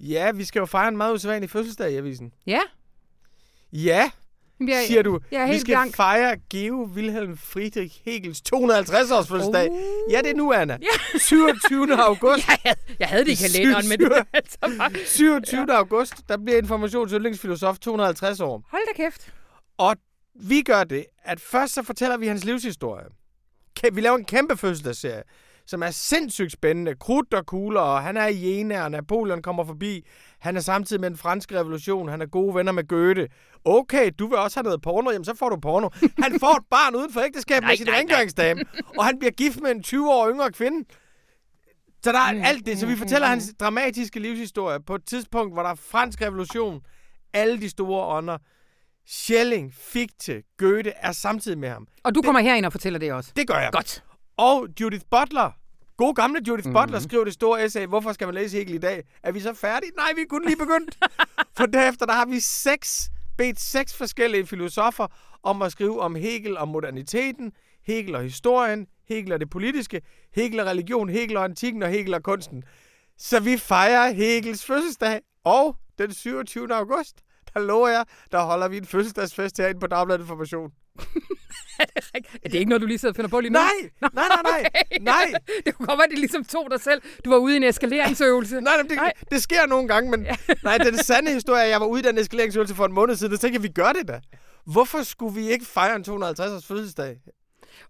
[0.00, 2.32] Ja, vi skal jo fejre en meget usædvanlig fødselsdag i avisen.
[2.46, 2.60] Ja?
[3.72, 4.10] Ja.
[4.68, 5.96] Jeg, siger du, jeg er vi helt skal blank.
[5.96, 9.70] fejre Geo Wilhelm Friedrich Hegels 250 års fødselsdag.
[9.70, 9.78] Uh.
[10.12, 10.78] Ja, det er nu, Anna.
[11.18, 11.94] 27.
[12.08, 12.46] august.
[12.48, 14.90] Jeg havde, jeg havde det i kalenderen, men det altså bare...
[15.06, 15.72] 27.
[15.76, 18.62] august, der bliver informations- og yndlingsfilosof 250 år.
[18.70, 19.32] Hold da kæft.
[19.78, 19.96] Og
[20.34, 23.06] vi gør det, at først så fortæller vi hans livshistorie.
[23.92, 25.22] Vi laver en kæmpe fødselsdagsserie,
[25.70, 26.94] som er sindssygt spændende.
[26.94, 30.06] Krudt og kugler, og han er i Jena, og Napoleon kommer forbi.
[30.38, 32.08] Han er samtidig med den franske revolution.
[32.08, 33.28] Han er gode venner med Goethe.
[33.64, 35.88] Okay, du vil også have noget porno, jamen så får du porno.
[36.22, 38.64] Han får et barn uden for ægteskab med sin rengøringsdame,
[38.98, 40.88] og han bliver gift med en 20 år yngre kvinde.
[42.04, 45.62] Så der er alt det, så vi fortæller hans dramatiske livshistorie på et tidspunkt, hvor
[45.62, 46.80] der er fransk revolution.
[47.32, 48.38] Alle de store ånder.
[49.06, 51.86] Schelling, Fichte, Goethe er samtidig med ham.
[52.04, 53.32] Og du kommer herind og fortæller det også.
[53.36, 53.70] Det gør jeg.
[53.72, 54.04] Godt.
[54.36, 55.50] Og Judith Butler,
[56.04, 56.72] god gamle Judith Mhm.
[56.76, 56.86] mm-hmm.
[56.86, 59.02] Butler, skriver det store essay, Hvorfor skal man læse Hegel i dag?
[59.22, 59.92] Er vi så færdige?
[59.96, 60.98] Nej, vi er kun lige begyndt.
[61.56, 65.06] For derefter der har vi seks, bedt seks forskellige filosofer
[65.42, 67.52] om at skrive om Hegel og moderniteten,
[67.86, 70.00] Hegel og historien, Hegel og det politiske,
[70.34, 72.62] Hegel og religion, Hegel og antikken og Hegel og kunsten.
[73.18, 76.74] Så vi fejrer Hegels fødselsdag, og den 27.
[76.74, 77.16] august,
[77.54, 80.70] der lover jeg, der holder vi en fødselsdagsfest herinde på Dagbladet Information.
[82.44, 83.58] Er det ikke noget, du lige sidder og finder på lige nu?
[83.58, 84.70] Nej, nej, nej, nej,
[85.00, 85.32] nej.
[85.66, 87.02] Det kunne godt være, at det ligesom tog dig selv.
[87.24, 88.60] Du var ude i en eskaleringsøvelse.
[88.60, 89.12] Nej, nej, det, Nej.
[89.30, 90.26] det sker nogle gange, men
[90.64, 93.16] nej, den sande historie er, at jeg var ude i den eskaleringsøvelse for en måned
[93.16, 94.20] siden, og så tænkte jeg, vi gør det da.
[94.66, 97.16] Hvorfor skulle vi ikke fejre en 250-års fødselsdag?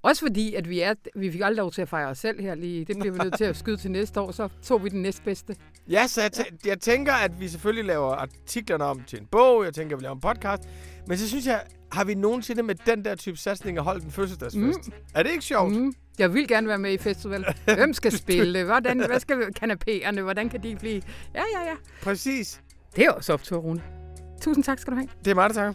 [0.03, 2.55] Også fordi, at vi, er, vi fik aldrig lov til at fejre os selv her
[2.55, 2.85] lige.
[2.85, 5.57] Det bliver vi nødt til at skyde til næste år, så tog vi den næstbedste.
[5.91, 9.65] Ja, så jeg, tæ- jeg tænker, at vi selvfølgelig laver artiklerne om til en bog,
[9.65, 10.63] jeg tænker, at vi laver en podcast,
[11.07, 11.63] men så synes jeg,
[11.93, 14.87] har vi nogensinde med den der type satsninger holdt en fødselsdagsfest?
[14.89, 14.93] Mm.
[15.15, 15.73] Er det ikke sjovt?
[15.77, 15.93] Mm.
[16.19, 17.45] Jeg vil gerne være med i festival.
[17.65, 18.65] Hvem skal spille?
[18.65, 20.21] Hvordan, hvad skal kanapéerne?
[20.21, 21.03] Hvordan kan de blive?
[21.35, 21.75] Ja, ja, ja.
[22.03, 22.61] Præcis.
[22.97, 23.83] Det er også optur, Rune.
[24.41, 25.09] Tusind tak skal du have.
[25.25, 25.73] Det er mig, der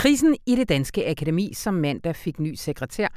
[0.00, 3.08] Krisen i det danske akademi, som mandag fik ny sekretær,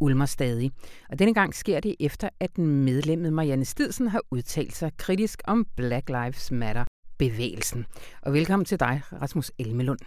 [0.00, 0.72] ulmer stadig.
[1.10, 5.66] Og denne gang sker det efter, at medlemmet Marianne Stidsen har udtalt sig kritisk om
[5.76, 7.86] Black Lives Matter-bevægelsen.
[8.22, 9.98] Og velkommen til dig, Rasmus Elmelund.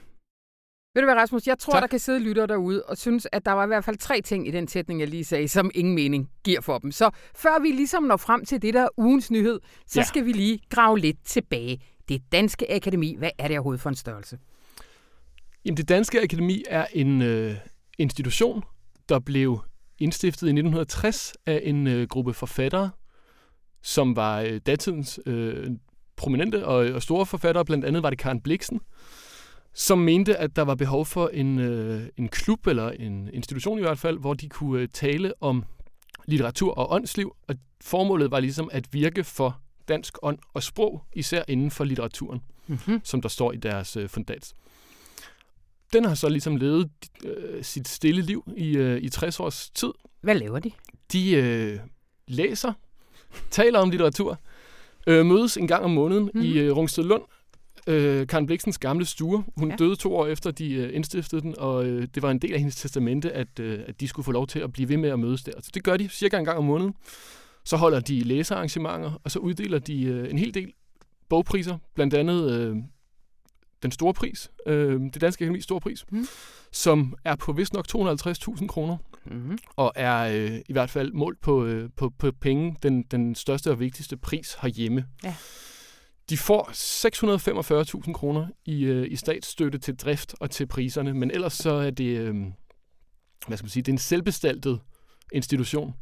[0.96, 1.48] Ved du hvad, Rasmus?
[1.48, 1.82] Jeg tror, Tak.
[1.82, 4.48] der kan sidde lytter derude og synes, at der var i hvert fald tre ting
[4.48, 6.92] i den sætning, jeg lige sagde, som ingen mening giver for dem.
[6.92, 10.04] Så før vi ligesom når frem til det der er ugens nyhed, så Ja.
[10.04, 11.82] skal vi lige grave lidt tilbage.
[12.10, 14.38] Det danske akademi, hvad er det overhovedet for en størrelse?
[15.66, 17.56] Jamen, det Danske Akademi er en øh,
[17.98, 18.64] institution,
[19.10, 19.60] der blev
[20.00, 22.90] indstiftet i 1960 af en øh, gruppe forfattere,
[23.82, 25.68] som var øh, datidens øh,
[26.16, 27.66] prominente og, og store forfattere.
[27.66, 28.82] Blandt andet var det Karen Bliksen,
[29.74, 33.82] som mente, at der var behov for en, øh, en klub, eller en institution i
[33.82, 35.64] hvert fald, hvor de kunne øh, tale om
[36.26, 37.36] litteratur og åndsliv.
[37.48, 42.42] Og formålet var ligesom at virke for dansk ånd og sprog, især inden for litteraturen
[42.68, 43.02] Mm-hmm.
[43.04, 44.54] som der står i deres øh, fundats.
[45.94, 46.90] Den har så ligesom levet
[47.24, 49.92] øh, sit stille liv i, øh, i 60 års tid.
[50.22, 50.72] Hvad laver de?
[51.12, 51.80] De øh,
[52.28, 52.74] læser,
[53.50, 54.40] taler om litteratur,
[55.08, 56.42] øh, mødes en gang om måneden mm.
[56.42, 57.24] i øh, Rungsted Lund,
[57.88, 59.44] øh, Karen Bliksens gamle stue.
[59.58, 59.76] Hun ja.
[59.76, 62.60] døde to år efter, de øh, indstiftede den, og øh, det var en del af
[62.60, 65.20] hendes testamente, at, øh, at de skulle få lov til at blive ved med at
[65.20, 65.52] mødes der.
[65.62, 66.94] Så det gør de cirka en gang om måneden.
[67.66, 70.74] Så holder de læsearrangementer, og så uddeler de øh, en hel del
[71.30, 72.76] bogpriser, blandt andet øh,
[73.84, 76.18] den store pris, øh, det danske akademis store pris, Mm.
[76.18, 76.28] mm.
[76.72, 79.58] som er på vist nok 250.000 kroner, Mm-hmm.
[79.76, 83.72] og er øh, i hvert fald målt på, øh, på, på penge den, den største
[83.72, 85.06] og vigtigste pris herhjemme.
[85.24, 85.36] Ja.
[86.30, 86.70] De får
[88.08, 91.90] 645.000 kroner i, øh, i statsstøtte til drift og til priserne, men ellers så er
[91.90, 92.36] det, øh,
[93.48, 94.80] hvad skal man sige, det er en selvbestaltet
[95.32, 95.94] institution.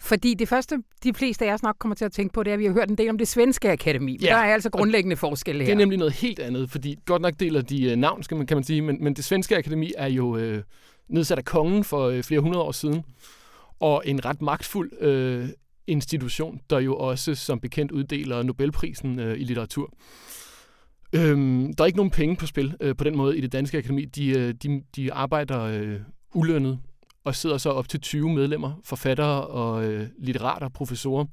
[0.00, 2.54] Fordi det første, de fleste af os nok kommer til at tænke på, det er,
[2.54, 4.18] at vi har hørt en del om det svenske akademi.
[4.22, 4.26] Ja.
[4.26, 5.66] der er altså grundlæggende forskelle her.
[5.66, 8.46] Det er nemlig noget helt andet, fordi godt nok deler de øh, navn, skal man,
[8.46, 10.62] kan man sige, men, men det svenske akademi er jo øh,
[11.08, 13.04] nedsat af kongen for øh, flere hundrede år siden,
[13.80, 15.48] og en ret magtfuld øh,
[15.86, 19.92] institution, der jo også som bekendt uddeler Nobelprisen øh, i litteratur.
[21.12, 23.78] Øhm, der er ikke nogen penge på spil øh, på den måde i det danske
[23.78, 24.04] akademi.
[24.04, 26.00] De, øh, de, de arbejder øh,
[26.34, 26.78] ulønnet
[27.24, 31.24] og sidder så op til 20 medlemmer, forfattere og øh, litterater, professorer.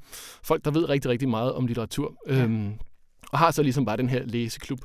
[0.43, 2.13] Folk, der ved rigtig, rigtig meget om litteratur.
[2.27, 2.43] Ja.
[2.43, 2.73] Øhm,
[3.31, 4.79] og har så ligesom bare den her læseklub.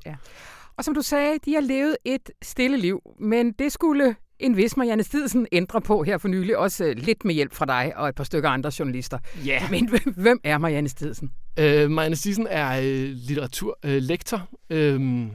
[0.76, 4.76] Og som du sagde, de har levet et stille liv, men det skulle en vis
[4.76, 8.08] Marianne Stidsen ændre på her for nylig, også øh, lidt med hjælp fra dig og
[8.08, 9.18] et par stykker andre journalister.
[9.46, 9.68] Ja.
[9.70, 11.30] Men hvem er Marianne Stidsen?
[11.58, 15.26] Øh, Marianne Stisen er øh, litteraturlektor øh,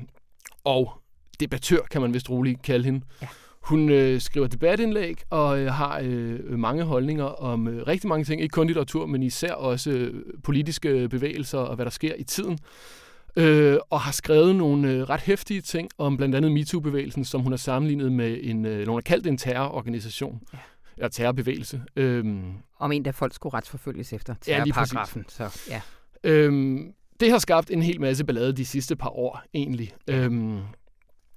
[0.63, 0.91] og
[1.39, 3.01] debattør, kan man vist roligt kalde hende.
[3.21, 3.27] Ja.
[3.61, 8.41] Hun øh, skriver debatindlæg og øh, har øh, mange holdninger om øh, rigtig mange ting.
[8.41, 12.59] Ikke kun litteratur, men især også øh, politiske bevægelser og hvad der sker i tiden.
[13.35, 17.51] Øh, og har skrevet nogle øh, ret hæftige ting om blandt andet MeToo-bevægelsen, som hun
[17.51, 20.41] har sammenlignet med en, øh, nogen har kaldt en terrororganisation.
[20.53, 20.57] Ja.
[20.97, 21.81] Eller terrorbevægelse.
[21.95, 22.43] Øhm,
[22.79, 25.25] Om en, der folk skulle retsforfølges efter Ja, terrorparagrafen.
[25.27, 25.81] Så, ja.
[26.23, 29.91] Øhm, det har skabt en hel masse ballade de sidste par år, egentlig.
[30.07, 30.59] Øhm,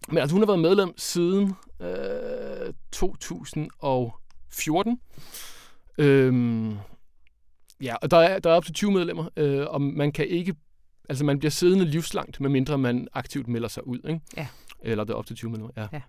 [0.08, 5.00] men altså, hun har været medlem siden øh, 2014.
[5.98, 6.76] Øhm,
[7.82, 10.54] ja, og der er, der er op til 20 medlemmer, øh, og man kan ikke...
[11.08, 14.20] Altså, man bliver siddende livslangt, medmindre man aktivt melder sig ud, ikke?
[14.36, 14.46] Ja.
[14.82, 15.86] Eller der er op til 20 medlemmer, ja.
[15.92, 16.00] Ja.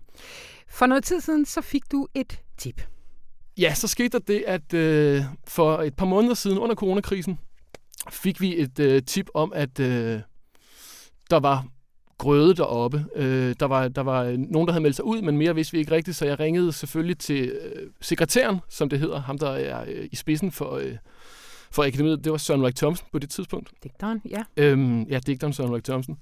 [0.68, 2.82] For noget tid siden, så fik du et tip.
[3.58, 7.38] Ja, så skete der det, at øh, for et par måneder siden under coronakrisen,
[8.10, 10.20] fik vi et øh, tip om, at øh,
[11.30, 11.66] der var
[12.18, 13.04] grøde deroppe.
[13.16, 15.78] Øh, der, var, der var nogen, der havde meldt sig ud, men mere vidste vi
[15.78, 19.84] ikke rigtigt, så jeg ringede selvfølgelig til øh, sekretæren, som det hedder, ham der er
[19.88, 20.96] øh, i spidsen for, øh,
[21.70, 22.24] for akademiet.
[22.24, 23.70] Det var Søren Ulrik Thomsen på det tidspunkt.
[23.82, 24.44] Digteren, ja.
[24.56, 26.16] Øhm, ja, digteren Søren Ulrik Thomsen.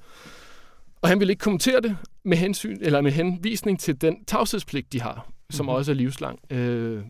[1.03, 5.01] Og han ville ikke kommentere det med, hensyn, eller med henvisning til den tavshedspligt, de
[5.01, 5.13] har,
[5.51, 5.69] som Mhm.
[5.71, 5.77] mm-hmm.
[5.77, 6.39] også er livslang.
[6.51, 7.03] Øh,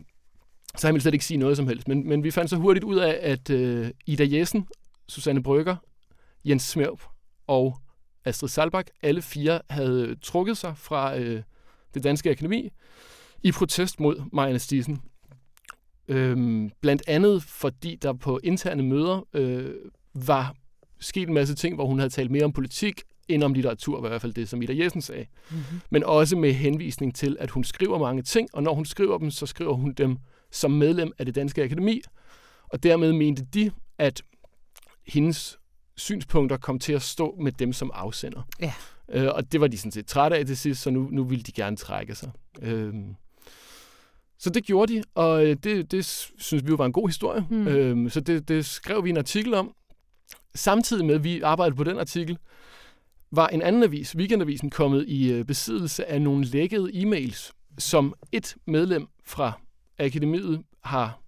[0.77, 1.87] så han ville slet ikke sige noget som helst.
[1.87, 4.67] Men, men vi fandt så hurtigt ud af, at øh, Ida Jessen,
[5.07, 5.75] Susanne Brygger,
[6.45, 7.01] Jens Smørp
[7.47, 7.77] og
[8.25, 11.41] Astrid Salbak, alle fire havde trukket sig fra øh,
[11.93, 12.69] det danske akademi
[13.43, 15.01] i protest mod Marianne Stisen.
[16.07, 19.75] Øhm, blandt andet fordi der på interne møder øh,
[20.13, 20.55] var
[20.99, 24.07] sket en masse ting, hvor hun havde talt mere om politik end om litteratur, var
[24.07, 25.25] i hvert fald det, som Ida Jessen sagde.
[25.49, 25.81] Mm-hmm.
[25.89, 29.31] Men også med henvisning til, at hun skriver mange ting, og når hun skriver dem,
[29.31, 30.17] så skriver hun dem
[30.51, 32.01] som medlem af det danske akademi.
[32.67, 34.21] Og dermed mente de, at
[35.07, 35.59] hendes
[35.97, 38.41] synspunkter kom til at stå med dem som afsender.
[38.61, 38.73] Ja.
[39.09, 41.43] Øh, og det var de sådan set trætte af til sidst, så nu, nu ville
[41.43, 42.31] de gerne trække sig.
[42.61, 43.15] Øhm,
[44.39, 46.05] så det gjorde de, og øh, det, det
[46.37, 47.45] synes vi jo var en god historie.
[47.49, 47.67] Mm.
[47.67, 49.75] Øhm, så det, det skrev vi en artikel om.
[50.55, 52.37] Samtidig med, at vi arbejdede på den artikel,
[53.31, 58.55] var en anden avis, Weekendavisen, kommet i øh, besiddelse af nogle lækkede e-mails, som et
[58.67, 59.51] medlem fra
[59.99, 61.21] akademiet har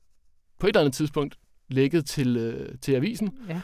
[0.59, 1.37] på et eller andet tidspunkt
[1.69, 3.37] lækket til, øh, til avisen.
[3.49, 3.61] Ja.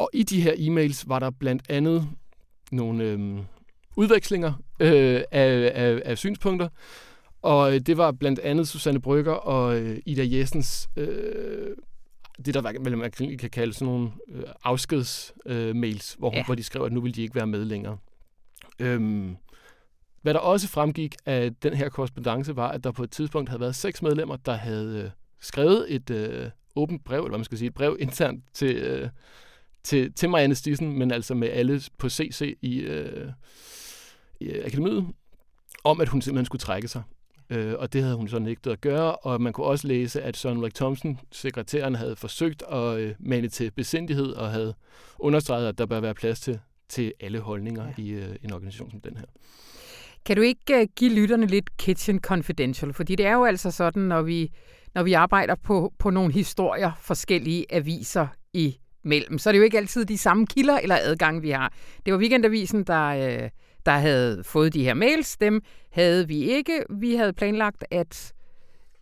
[0.00, 2.08] Og i de her e-mails var der blandt andet
[2.72, 3.38] nogle øh,
[3.96, 6.68] udvekslinger øh, af, af, af synspunkter,
[7.42, 11.76] og øh, det var blandt andet Susanne Brygger og øh, Ida Jessens, øh,
[12.44, 15.76] det der vel, man kan kalde sådan nogle øh, afskeds øh,
[16.18, 16.36] hvor, Ja.
[16.38, 16.44] ja.
[16.44, 17.98] hvor de skrev, at nu ville de ikke være med længere.
[18.78, 19.36] Øhm,
[20.22, 23.60] hvad der også fremgik af den her korrespondence var, at der på et tidspunkt havde
[23.60, 27.58] været seks medlemmer, der havde øh, skrevet et øh, åbent brev, eller hvad man skal
[27.58, 29.08] sige, et brev internt til, øh,
[29.84, 33.32] til, til Marianne Stissen, men altså med alle på CC i, øh,
[34.40, 35.06] i øh, akademiet,
[35.84, 37.02] om at hun simpelthen skulle trække sig.
[37.50, 40.36] Øh, og det havde hun så nægtet at gøre, og man kunne også læse, at
[40.36, 44.74] Søren Ulrik Thomsen, sekretæren, havde forsøgt at øh, mane til besindighed og havde
[45.18, 46.58] understreget, at der bør være plads til,
[46.88, 48.02] til alle holdninger Ja.
[48.02, 49.24] i øh, en organisation som den her.
[50.24, 52.92] Kan du ikke uh, give lytterne lidt kitchen confidential?
[52.92, 54.52] Fordi det er jo altså sådan, når vi,
[54.94, 58.26] når vi arbejder på, på nogle historier, forskellige aviser
[59.04, 61.72] imellem, så er det jo ikke altid de samme kilder eller adgang, vi har.
[62.06, 63.50] Det var Weekendavisen, der, øh,
[63.86, 65.36] der havde fået de her mails.
[65.36, 66.82] Dem havde vi ikke.
[66.90, 68.32] Vi havde planlagt at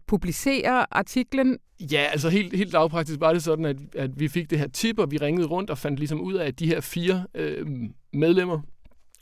[0.07, 1.59] publicere artiklen.
[1.81, 4.99] Ja, altså helt, helt lavpraktisk var det sådan, at, at vi fik det her tip,
[4.99, 7.67] og vi ringede rundt og fandt ligesom ud af, at de her fire øh,
[8.13, 8.61] medlemmer,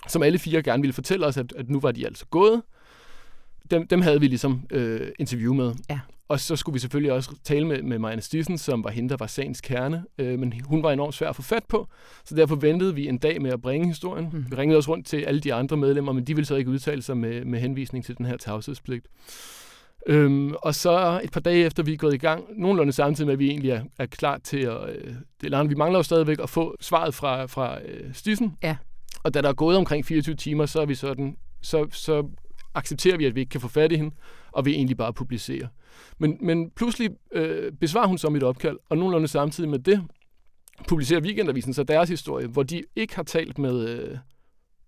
[0.09, 2.63] som alle fire gerne ville fortælle os, at, at nu var de altså gået,
[3.71, 5.75] dem, dem havde vi ligesom øh, interview med.
[5.91, 6.01] Ja.
[6.29, 9.17] Og så skulle vi selvfølgelig også tale med, med Marianne Stissen, som var hende, der
[9.19, 10.05] var sagens kerne.
[10.19, 11.89] Øh, men hun var enormt svær at få fat på,
[12.25, 14.29] så derfor ventede vi en dag med at bringe historien.
[14.33, 14.45] Mm.
[14.51, 17.03] Vi ringede også rundt til alle de andre medlemmer, men de ville så ikke udtale
[17.03, 19.07] sig med, med henvisning til den her tavshedspligt.
[20.07, 23.33] Øhm, og så et par dage efter, vi er gået i gang, nogenlunde samtidig med,
[23.33, 24.89] at vi egentlig er, er klar til at...
[24.89, 28.57] Øh, det, eller, vi mangler jo stadigvæk at få svaret fra, fra øh, Stissen.
[28.63, 28.77] Ja.
[29.25, 31.37] Og da der er gået omkring 24 timer, så er vi sådan...
[31.63, 32.29] Så, så
[32.75, 34.15] accepterer vi, at vi ikke kan få fat i hende,
[34.57, 35.69] og vi egentlig bare publicerer.
[36.19, 40.03] Men, men pludselig øh, besvarer hun så mit opkald, og nogenlunde samtidig med det,
[40.89, 44.19] publicerer Weekendavisen så deres historie, hvor de ikke har talt med øh,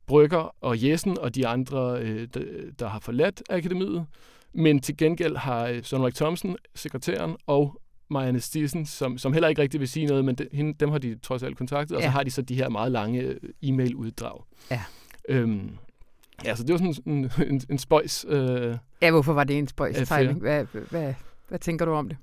[0.07, 2.41] Brygger og Jessen og de andre, øh, der,
[2.79, 4.07] der har forladt akademiet,
[4.55, 9.49] men til gengæld har øh, Søren Ulrik Thomsen, sekretæren, og Marianne Stissen, som, som heller
[9.49, 12.03] ikke rigtig vil sige noget, men de, hende, dem har de trods alt kontaktet, og
[12.03, 12.07] Ja.
[12.07, 14.45] så har de så de her meget lange øh, e-mail-uddrag.
[14.71, 14.83] Ja.
[15.29, 15.71] Øhm,
[16.45, 18.27] ja, så det var sådan en, en, en spøjs...
[18.29, 20.21] Øh, Ja, hvorfor var det en spøjs Affære.
[20.21, 20.41] timing?
[20.41, 21.15] Hvad, hvad,
[21.49, 22.17] hvad tænker du om det?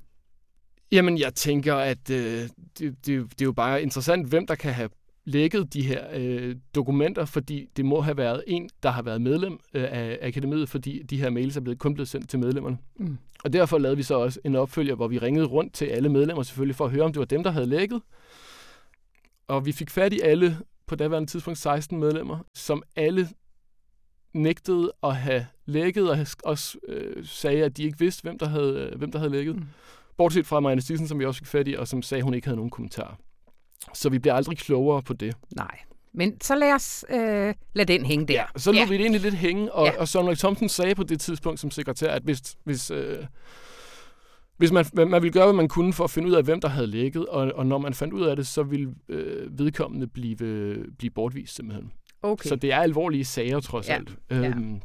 [0.91, 2.49] Jamen, jeg tænker, at øh, det,
[2.79, 4.89] det, det er jo bare interessant, hvem der kan have
[5.25, 9.59] lækket de her øh, dokumenter, fordi det må have været en, der har været medlem
[9.73, 12.77] øh, af akademiet, fordi de her mails er blevet, kun blevet sendt til medlemmerne.
[12.99, 13.17] Mm.
[13.43, 16.43] Og derfor lavede vi så også en opfølger, hvor vi ringede rundt til alle medlemmer
[16.43, 18.01] selvfølgelig for at høre, om det var dem, der havde lækket.
[19.47, 20.57] Og vi fik fat i alle,
[20.87, 23.29] på daværende tidspunkt 16 medlemmer, som alle
[24.35, 28.89] nægtede at have lækket, og også øh, sagde, at de ikke vidste, hvem der havde,
[28.91, 29.55] øh, hvem der havde lækket.
[29.55, 29.63] Mm.
[30.17, 32.33] Bortset fra Marianne Stissen, som vi også fik fat i, og som sagde, at hun
[32.33, 33.17] ikke havde nogen kommentar.
[33.93, 35.35] Så vi bliver aldrig klogere på det.
[35.55, 35.79] Nej.
[36.13, 38.33] Men så lad os øh, lad den hænge der.
[38.33, 38.85] Ja, så lå Ja.
[38.87, 39.99] vi det egentlig lidt hænge, og, Ja.
[39.99, 43.17] og Søren Ulrik Thomsen sagde på det tidspunkt som sekretær, at hvis, hvis, øh,
[44.57, 46.67] hvis man, man ville gøre, hvad man kunne for at finde ud af, hvem der
[46.67, 50.35] havde lækket, og, og når man fandt ud af det, så ville øh, vedkommende blive,
[50.97, 51.91] blive bortvist simpelthen.
[52.21, 52.47] Okay.
[52.49, 53.93] Så det er alvorlige sager trods Ja.
[53.95, 54.09] alt.
[54.29, 54.81] Øhm,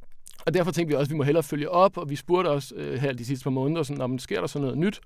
[0.46, 2.74] og derfor tænkte vi også, at vi må hellere følge op, og vi spurgte også
[2.74, 5.00] øh, her de sidste par måneder, sådan, om sker der så noget nyt?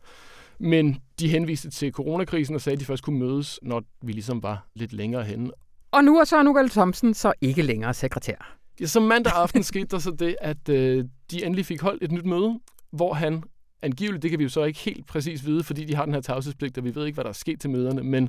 [0.58, 4.42] Men de henviste til coronakrisen og sagde, at de først kunne mødes, når vi ligesom
[4.42, 5.50] var lidt længere henne.
[5.90, 8.56] Og nu er Søren Ugald Thomsen så ikke længere sekretær.
[8.80, 12.12] Ja, så mandag aften skete der så det, at øh, de endelig fik holdt et
[12.12, 12.58] nyt møde,
[12.92, 13.42] hvor han
[13.82, 16.20] angiveligt, det kan vi jo så ikke helt præcis vide, fordi de har den her
[16.20, 18.28] tavshedspligt, og vi ved ikke, hvad der er sket til møderne, men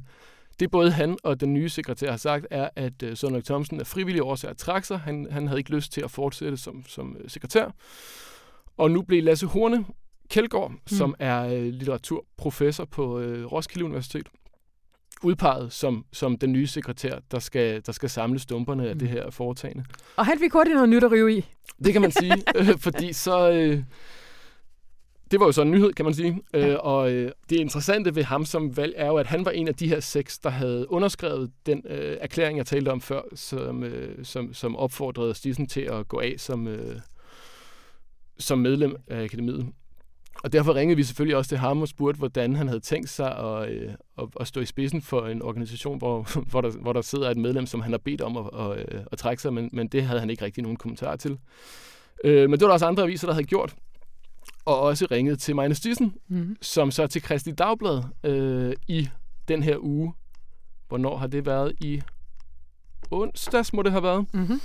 [0.59, 3.87] det både han og den nye sekretær har sagt, er, at øh, Søren Thomsen af
[3.87, 4.99] frivillige årsager trak sig.
[4.99, 7.71] Han, han havde ikke lyst til at fortsætte som, som øh, sekretær.
[8.77, 9.85] Og nu blev Lasse Horne
[10.29, 10.77] Kjeldgaard, mm.
[10.85, 14.27] som er øh, litteraturprofessor på øh, Roskilde Universitet,
[15.23, 19.29] udpeget som, som den nye sekretær, der skal, der skal samle stumperne af det her
[19.29, 19.85] foretagende.
[20.15, 21.45] Og han fik hurtigt noget nyt at rive i.
[21.83, 23.51] Det kan man sige, øh, fordi så...
[23.51, 23.83] Øh,
[25.31, 26.41] det var jo så en nyhed, kan man sige.
[26.53, 26.67] Ja.
[26.67, 29.67] Øh, og øh, det interessante ved ham som valg er jo, at han var en
[29.67, 33.83] af de her seks, der havde underskrevet den øh, erklæring, jeg talte om før, som,
[33.83, 36.99] øh, som, som opfordrede Stissen til at gå af som, øh,
[38.39, 39.65] som medlem af akademiet.
[40.43, 43.37] Og derfor ringede vi selvfølgelig også til ham og spurgte, hvordan han havde tænkt sig
[43.37, 47.01] at, øh, at, at stå i spidsen for en organisation, hvor, hvor, der, hvor der
[47.01, 49.69] sidder et medlem, som han har bedt om at, at, at, at trække sig, men,
[49.73, 51.37] men det havde han ikke rigtig nogen kommentar til.
[52.23, 53.75] Øh, men det var der også andre aviser, der havde gjort
[54.65, 56.57] og også ringet til Magne Stissen, Mm-hmm.
[56.61, 59.09] som så til Kristi Dagblad øh, i
[59.47, 60.13] den her uge.
[60.87, 61.73] Hvornår har det været?
[61.81, 62.01] I
[63.11, 64.25] onsdags må det have været.
[64.33, 64.61] Mm-hmm.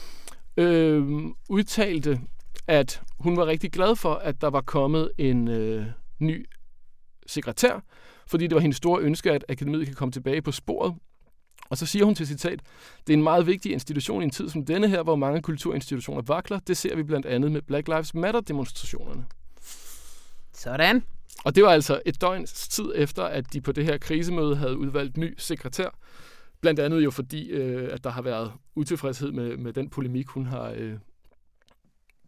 [0.57, 2.21] Øh, udtalte,
[2.67, 5.87] at hun var rigtig glad for, at der var kommet en øh,
[6.19, 6.47] ny
[7.27, 7.85] sekretær,
[8.27, 10.95] fordi det var hendes store ønske, at akademiet kan komme tilbage på sporet.
[11.71, 12.61] Og så siger hun til citat,
[13.07, 16.23] det er en meget vigtig institution i en tid som denne her, hvor mange kulturinstitutioner
[16.23, 16.59] vakler.
[16.59, 19.25] Det ser vi blandt andet med Black Lives Matter-demonstrationerne.
[20.61, 21.05] Sådan.
[21.45, 24.79] Og det var altså et døgns tid efter, at de på det her krisemøde havde
[24.79, 25.99] udvalgt ny sekretær.
[26.61, 30.47] Blandt andet jo fordi, øh, at der har været utilfredshed med, med den polemik, hun
[30.47, 30.95] har øh,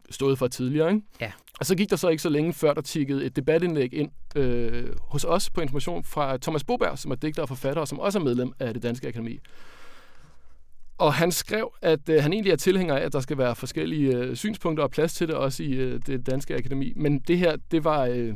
[0.09, 0.93] stået for tidligere.
[0.93, 1.05] Ikke?
[1.21, 1.31] Ja.
[1.59, 4.95] Og så gik der så ikke så længe før, der tikkede et debatindlæg ind øh,
[5.01, 8.19] hos os på information fra Thomas Boberg, som er digter og forfatter, og som også
[8.19, 9.39] er medlem af det Danske Akademi.
[11.03, 14.17] Og han skrev, at øh, han egentlig er tilhænger af, at der skal være forskellige
[14.17, 16.93] øh, synspunkter og plads til det også i øh, det danske akademi.
[16.95, 18.27] Men det her, det var, øh,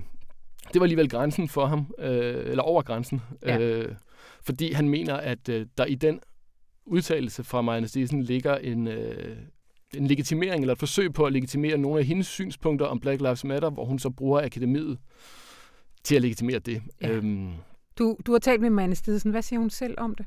[0.73, 3.21] det var alligevel grænsen for ham, øh, eller over grænsen.
[3.45, 3.59] Ja.
[3.59, 3.95] Øh,
[4.41, 6.19] fordi han mener, at øh, der i den
[6.85, 9.37] udtalelse fra Marianne Stissen ligger en, øh,
[9.97, 13.43] en legitimering, eller et forsøg på at legitimere nogle af hendes synspunkter om Black Lives
[13.43, 14.97] Matter, hvor hun så bruger akademiet
[16.03, 16.81] til at legitimere det.
[17.01, 17.09] Ja.
[17.09, 17.49] Øhm,
[17.97, 19.31] Du, du har talt med Manne Stedsen.
[19.31, 20.25] Hvad siger hun selv om det?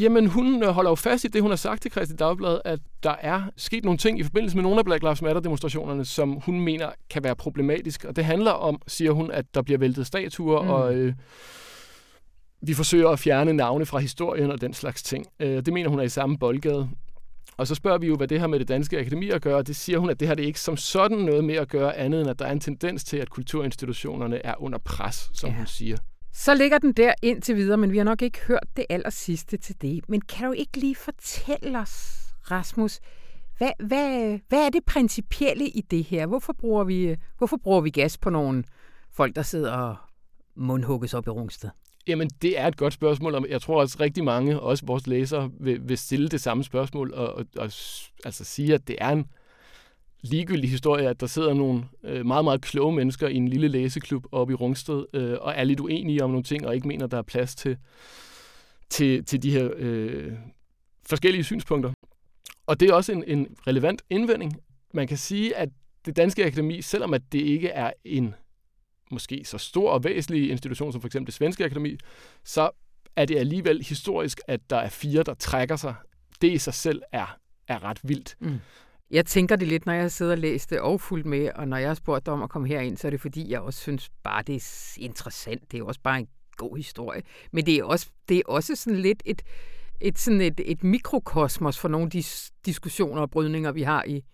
[0.00, 2.80] Jamen, hun øh, holder jo fast i det, hun har sagt til Christi Dagblad, at
[3.02, 6.60] der er sket nogle ting i forbindelse med nogle af Black Lives Matter-demonstrationerne, som hun
[6.60, 8.04] mener kan være problematisk.
[8.04, 10.68] Og det handler om, siger hun, at der bliver væltet statuer, Mm.
[10.68, 11.14] og øh,
[12.62, 15.26] vi forsøger at fjerne navne fra historien og den slags ting.
[15.40, 16.88] Øh, det mener hun er i samme boldgade.
[17.56, 19.66] Og så spørger vi jo, hvad det har med det danske akademi at gøre, og
[19.66, 22.20] det siger hun, at det har det ikke som sådan noget med at gøre andet,
[22.20, 25.56] end at der er en tendens til, at kulturinstitutionerne er under pres, som ja.
[25.56, 25.96] hun siger.
[26.38, 29.56] Så ligger den der indtil videre, men vi har nok ikke hørt det aller sidste
[29.56, 30.08] til det.
[30.08, 32.18] Men kan du ikke lige fortælle os,
[32.50, 33.00] Rasmus,
[33.58, 36.26] hvad, hvad, hvad er det principielle i det her?
[36.26, 38.64] Hvorfor bruger vi, hvorfor bruger vi gas på nogle
[39.12, 39.96] folk, der sidder og
[40.56, 41.70] mundhugges op i Rungsted?
[42.06, 45.50] Jamen, det er et godt spørgsmål, og jeg tror også rigtig mange, også vores læsere,
[45.60, 47.70] vil, vil stille det samme spørgsmål og, og, og
[48.24, 49.26] altså sige, at det er en
[50.30, 54.26] ligegyldig historie, at der sidder nogle øh, meget, meget kloge mennesker i en lille læseklub
[54.32, 57.18] oppe i Rungsted øh, og er lidt uenige om nogle ting og ikke mener, der
[57.18, 57.76] er plads til,
[58.90, 60.32] til, til de her øh,
[61.08, 61.92] forskellige synspunkter.
[62.66, 64.56] Og det er også en, en relevant indvending.
[64.94, 65.68] Man kan sige, at
[66.06, 68.34] det danske akademi, selvom at det ikke er en
[69.10, 71.96] måske så stor og væsentlig institution som for eksempel det svenske akademi,
[72.44, 72.70] så
[73.16, 75.94] er det alligevel historisk, at der er fire, der trækker sig.
[76.40, 78.36] Det i sig selv er, er ret vildt.
[78.40, 78.58] Mm.
[79.10, 81.76] Jeg tænker det lidt, når jeg sidder og læser det og fuldt med, og når
[81.76, 84.10] jeg har spurgt dig om at komme herind, så er det fordi, jeg også synes
[84.22, 85.72] bare, det er interessant.
[85.72, 87.22] Det er også bare en god historie.
[87.52, 89.42] Men det er også, det er også sådan lidt et,
[90.00, 92.24] et, sådan et, et mikrokosmos for nogle af de
[92.66, 94.24] diskussioner og brydninger, vi har i,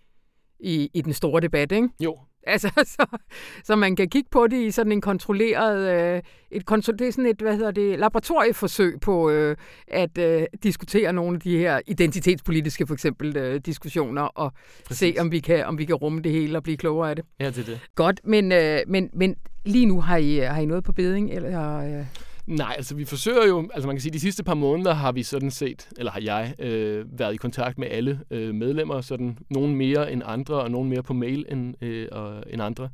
[0.59, 1.89] i, i den store debat, ikke?
[1.99, 3.17] Jo, Altså, så,
[3.63, 6.21] så man kan kigge på det i sådan en kontrolleret, øh,
[6.51, 9.55] et, det er sådan et, hvad hedder det, laboratorieforsøg på øh,
[9.87, 14.51] at øh, diskutere nogle af de her identitetspolitiske, for eksempel, øh, diskussioner, og
[14.85, 15.15] Præcis.
[15.15, 17.25] se, om vi, kan, om vi kan rumme det hele og blive klogere af det.
[17.39, 17.79] Ja, det er det.
[17.95, 19.35] Godt, men, øh, men, men
[19.65, 21.77] lige nu har I, har I noget på beding, eller...
[21.99, 22.05] Øh?
[22.47, 25.23] Nej, altså vi forsøger jo, altså man kan sige, de sidste par måneder har vi
[25.23, 29.75] sådan set, eller har jeg, øh, været i kontakt med alle øh, medlemmer, sådan nogen
[29.75, 32.89] mere end andre, og nogen mere på mail end, øh, og, end andre.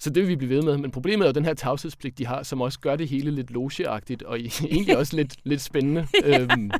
[0.00, 0.76] Så det vil vi blive ved med.
[0.76, 3.50] Men problemet er jo den her tavshedspligt, de har, som også gør det hele lidt
[3.50, 4.38] logeagtigt, og
[4.70, 6.06] egentlig også lidt, lidt spændende.
[6.24, 6.70] øhm,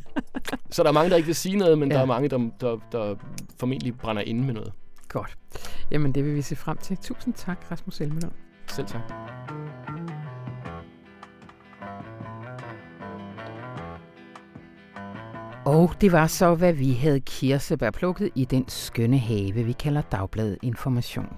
[0.70, 1.96] så der er mange, der ikke vil sige noget, men ja.
[1.96, 3.14] der er mange, der, der, der
[3.58, 4.72] formentlig brænder inde med noget.
[5.08, 5.38] Godt.
[5.90, 6.96] Jamen, det vil vi se frem til.
[6.96, 8.32] Tusind tak, Rasmus Elmelund.
[8.66, 9.12] Selv tak.
[15.64, 20.00] Og det var så, hvad vi havde kirsebær plukket i den skønne have, vi kalder
[20.00, 21.36] Dagbladet Information.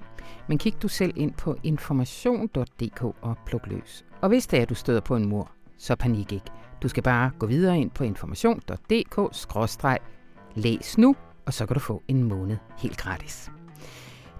[0.48, 4.04] Men kig du selv ind på information.dk og pluk løs.
[4.20, 6.50] Og hvis det er, du støder på en mur, så panik ikke.
[6.82, 11.16] Du skal bare gå videre ind på information.dk-læs nu,
[11.46, 13.50] og så kan du få en måned helt gratis.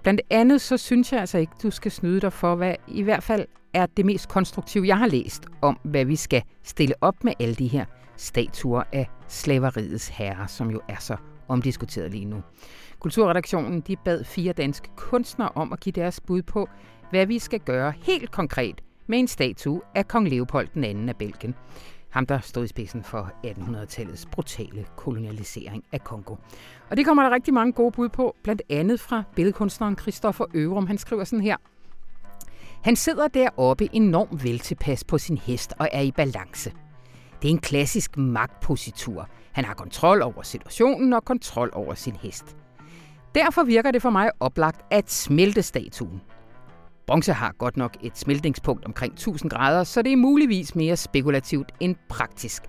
[0.02, 3.22] Blandt andet så synes jeg altså ikke, du skal snyde dig for, hvad i hvert
[3.22, 7.32] fald er det mest konstruktive, jeg har læst om, hvad vi skal stille op med
[7.40, 7.84] alle de her
[8.20, 11.16] statuer af slaveriets herre, som jo er så
[11.48, 12.42] omdiskuteret lige nu.
[12.98, 16.68] Kulturredaktionen de bad fire danske kunstnere om at give deres bud på,
[17.10, 21.54] hvad vi skal gøre helt konkret med en statue af kong Leopold II af Belgien.
[22.10, 26.36] Ham, der stod i spidsen for 1800-tallets brutale kolonialisering af Kongo.
[26.90, 30.86] Og det kommer der rigtig mange gode bud på, blandt andet fra billedkunstneren Christoffer Øverum.
[30.86, 31.56] Han skriver sådan her.
[32.82, 36.72] Han sidder deroppe enormt vel tilpas på sin hest og er i balance.
[37.42, 39.28] Det er en klassisk magtpositur.
[39.52, 42.56] Han har kontrol over situationen og kontrol over sin hest.
[43.34, 46.20] Derfor virker det for mig oplagt at smelte statuen.
[47.06, 51.72] Bronze har godt nok et smeltningspunkt omkring 1000 grader, så det er muligvis mere spekulativt
[51.80, 52.62] end praktisk.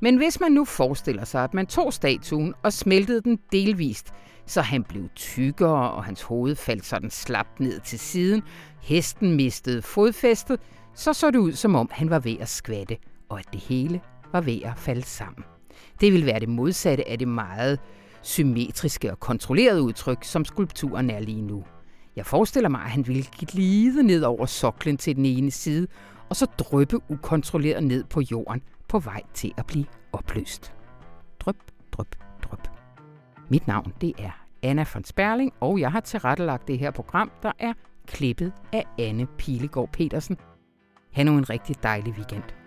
[0.00, 4.12] Men hvis man nu forestiller sig, at man tog statuen og smeltede den delvist,
[4.46, 8.42] så han blev tykkere, og hans hoved faldt sådan slapt ned til siden,
[8.80, 10.60] hesten mistede fodfæstet,
[10.94, 12.96] så så det ud som om han var ved at skvatte,
[13.28, 14.00] og at det hele
[14.36, 15.44] var ved at falde sammen.
[16.00, 17.80] Det vil være det modsatte af det meget
[18.22, 21.64] symmetriske og kontrollerede udtryk, som skulpturen er lige nu.
[22.16, 25.86] Jeg forestiller mig, at han ville glide ned over soklen til den ene side,
[26.28, 30.72] og så drøbe ukontrolleret ned på jorden på vej til at blive opløst.
[31.40, 31.56] Drøb,
[31.92, 32.60] drøb, drøb.
[33.48, 37.52] Mit navn det er Anna von Sperling, og jeg har tilrettelagt det her program, der
[37.58, 37.72] er
[38.06, 40.36] klippet af Anne Pilegaard Petersen.
[41.12, 42.65] Ha' nu en rigtig dejlig weekend.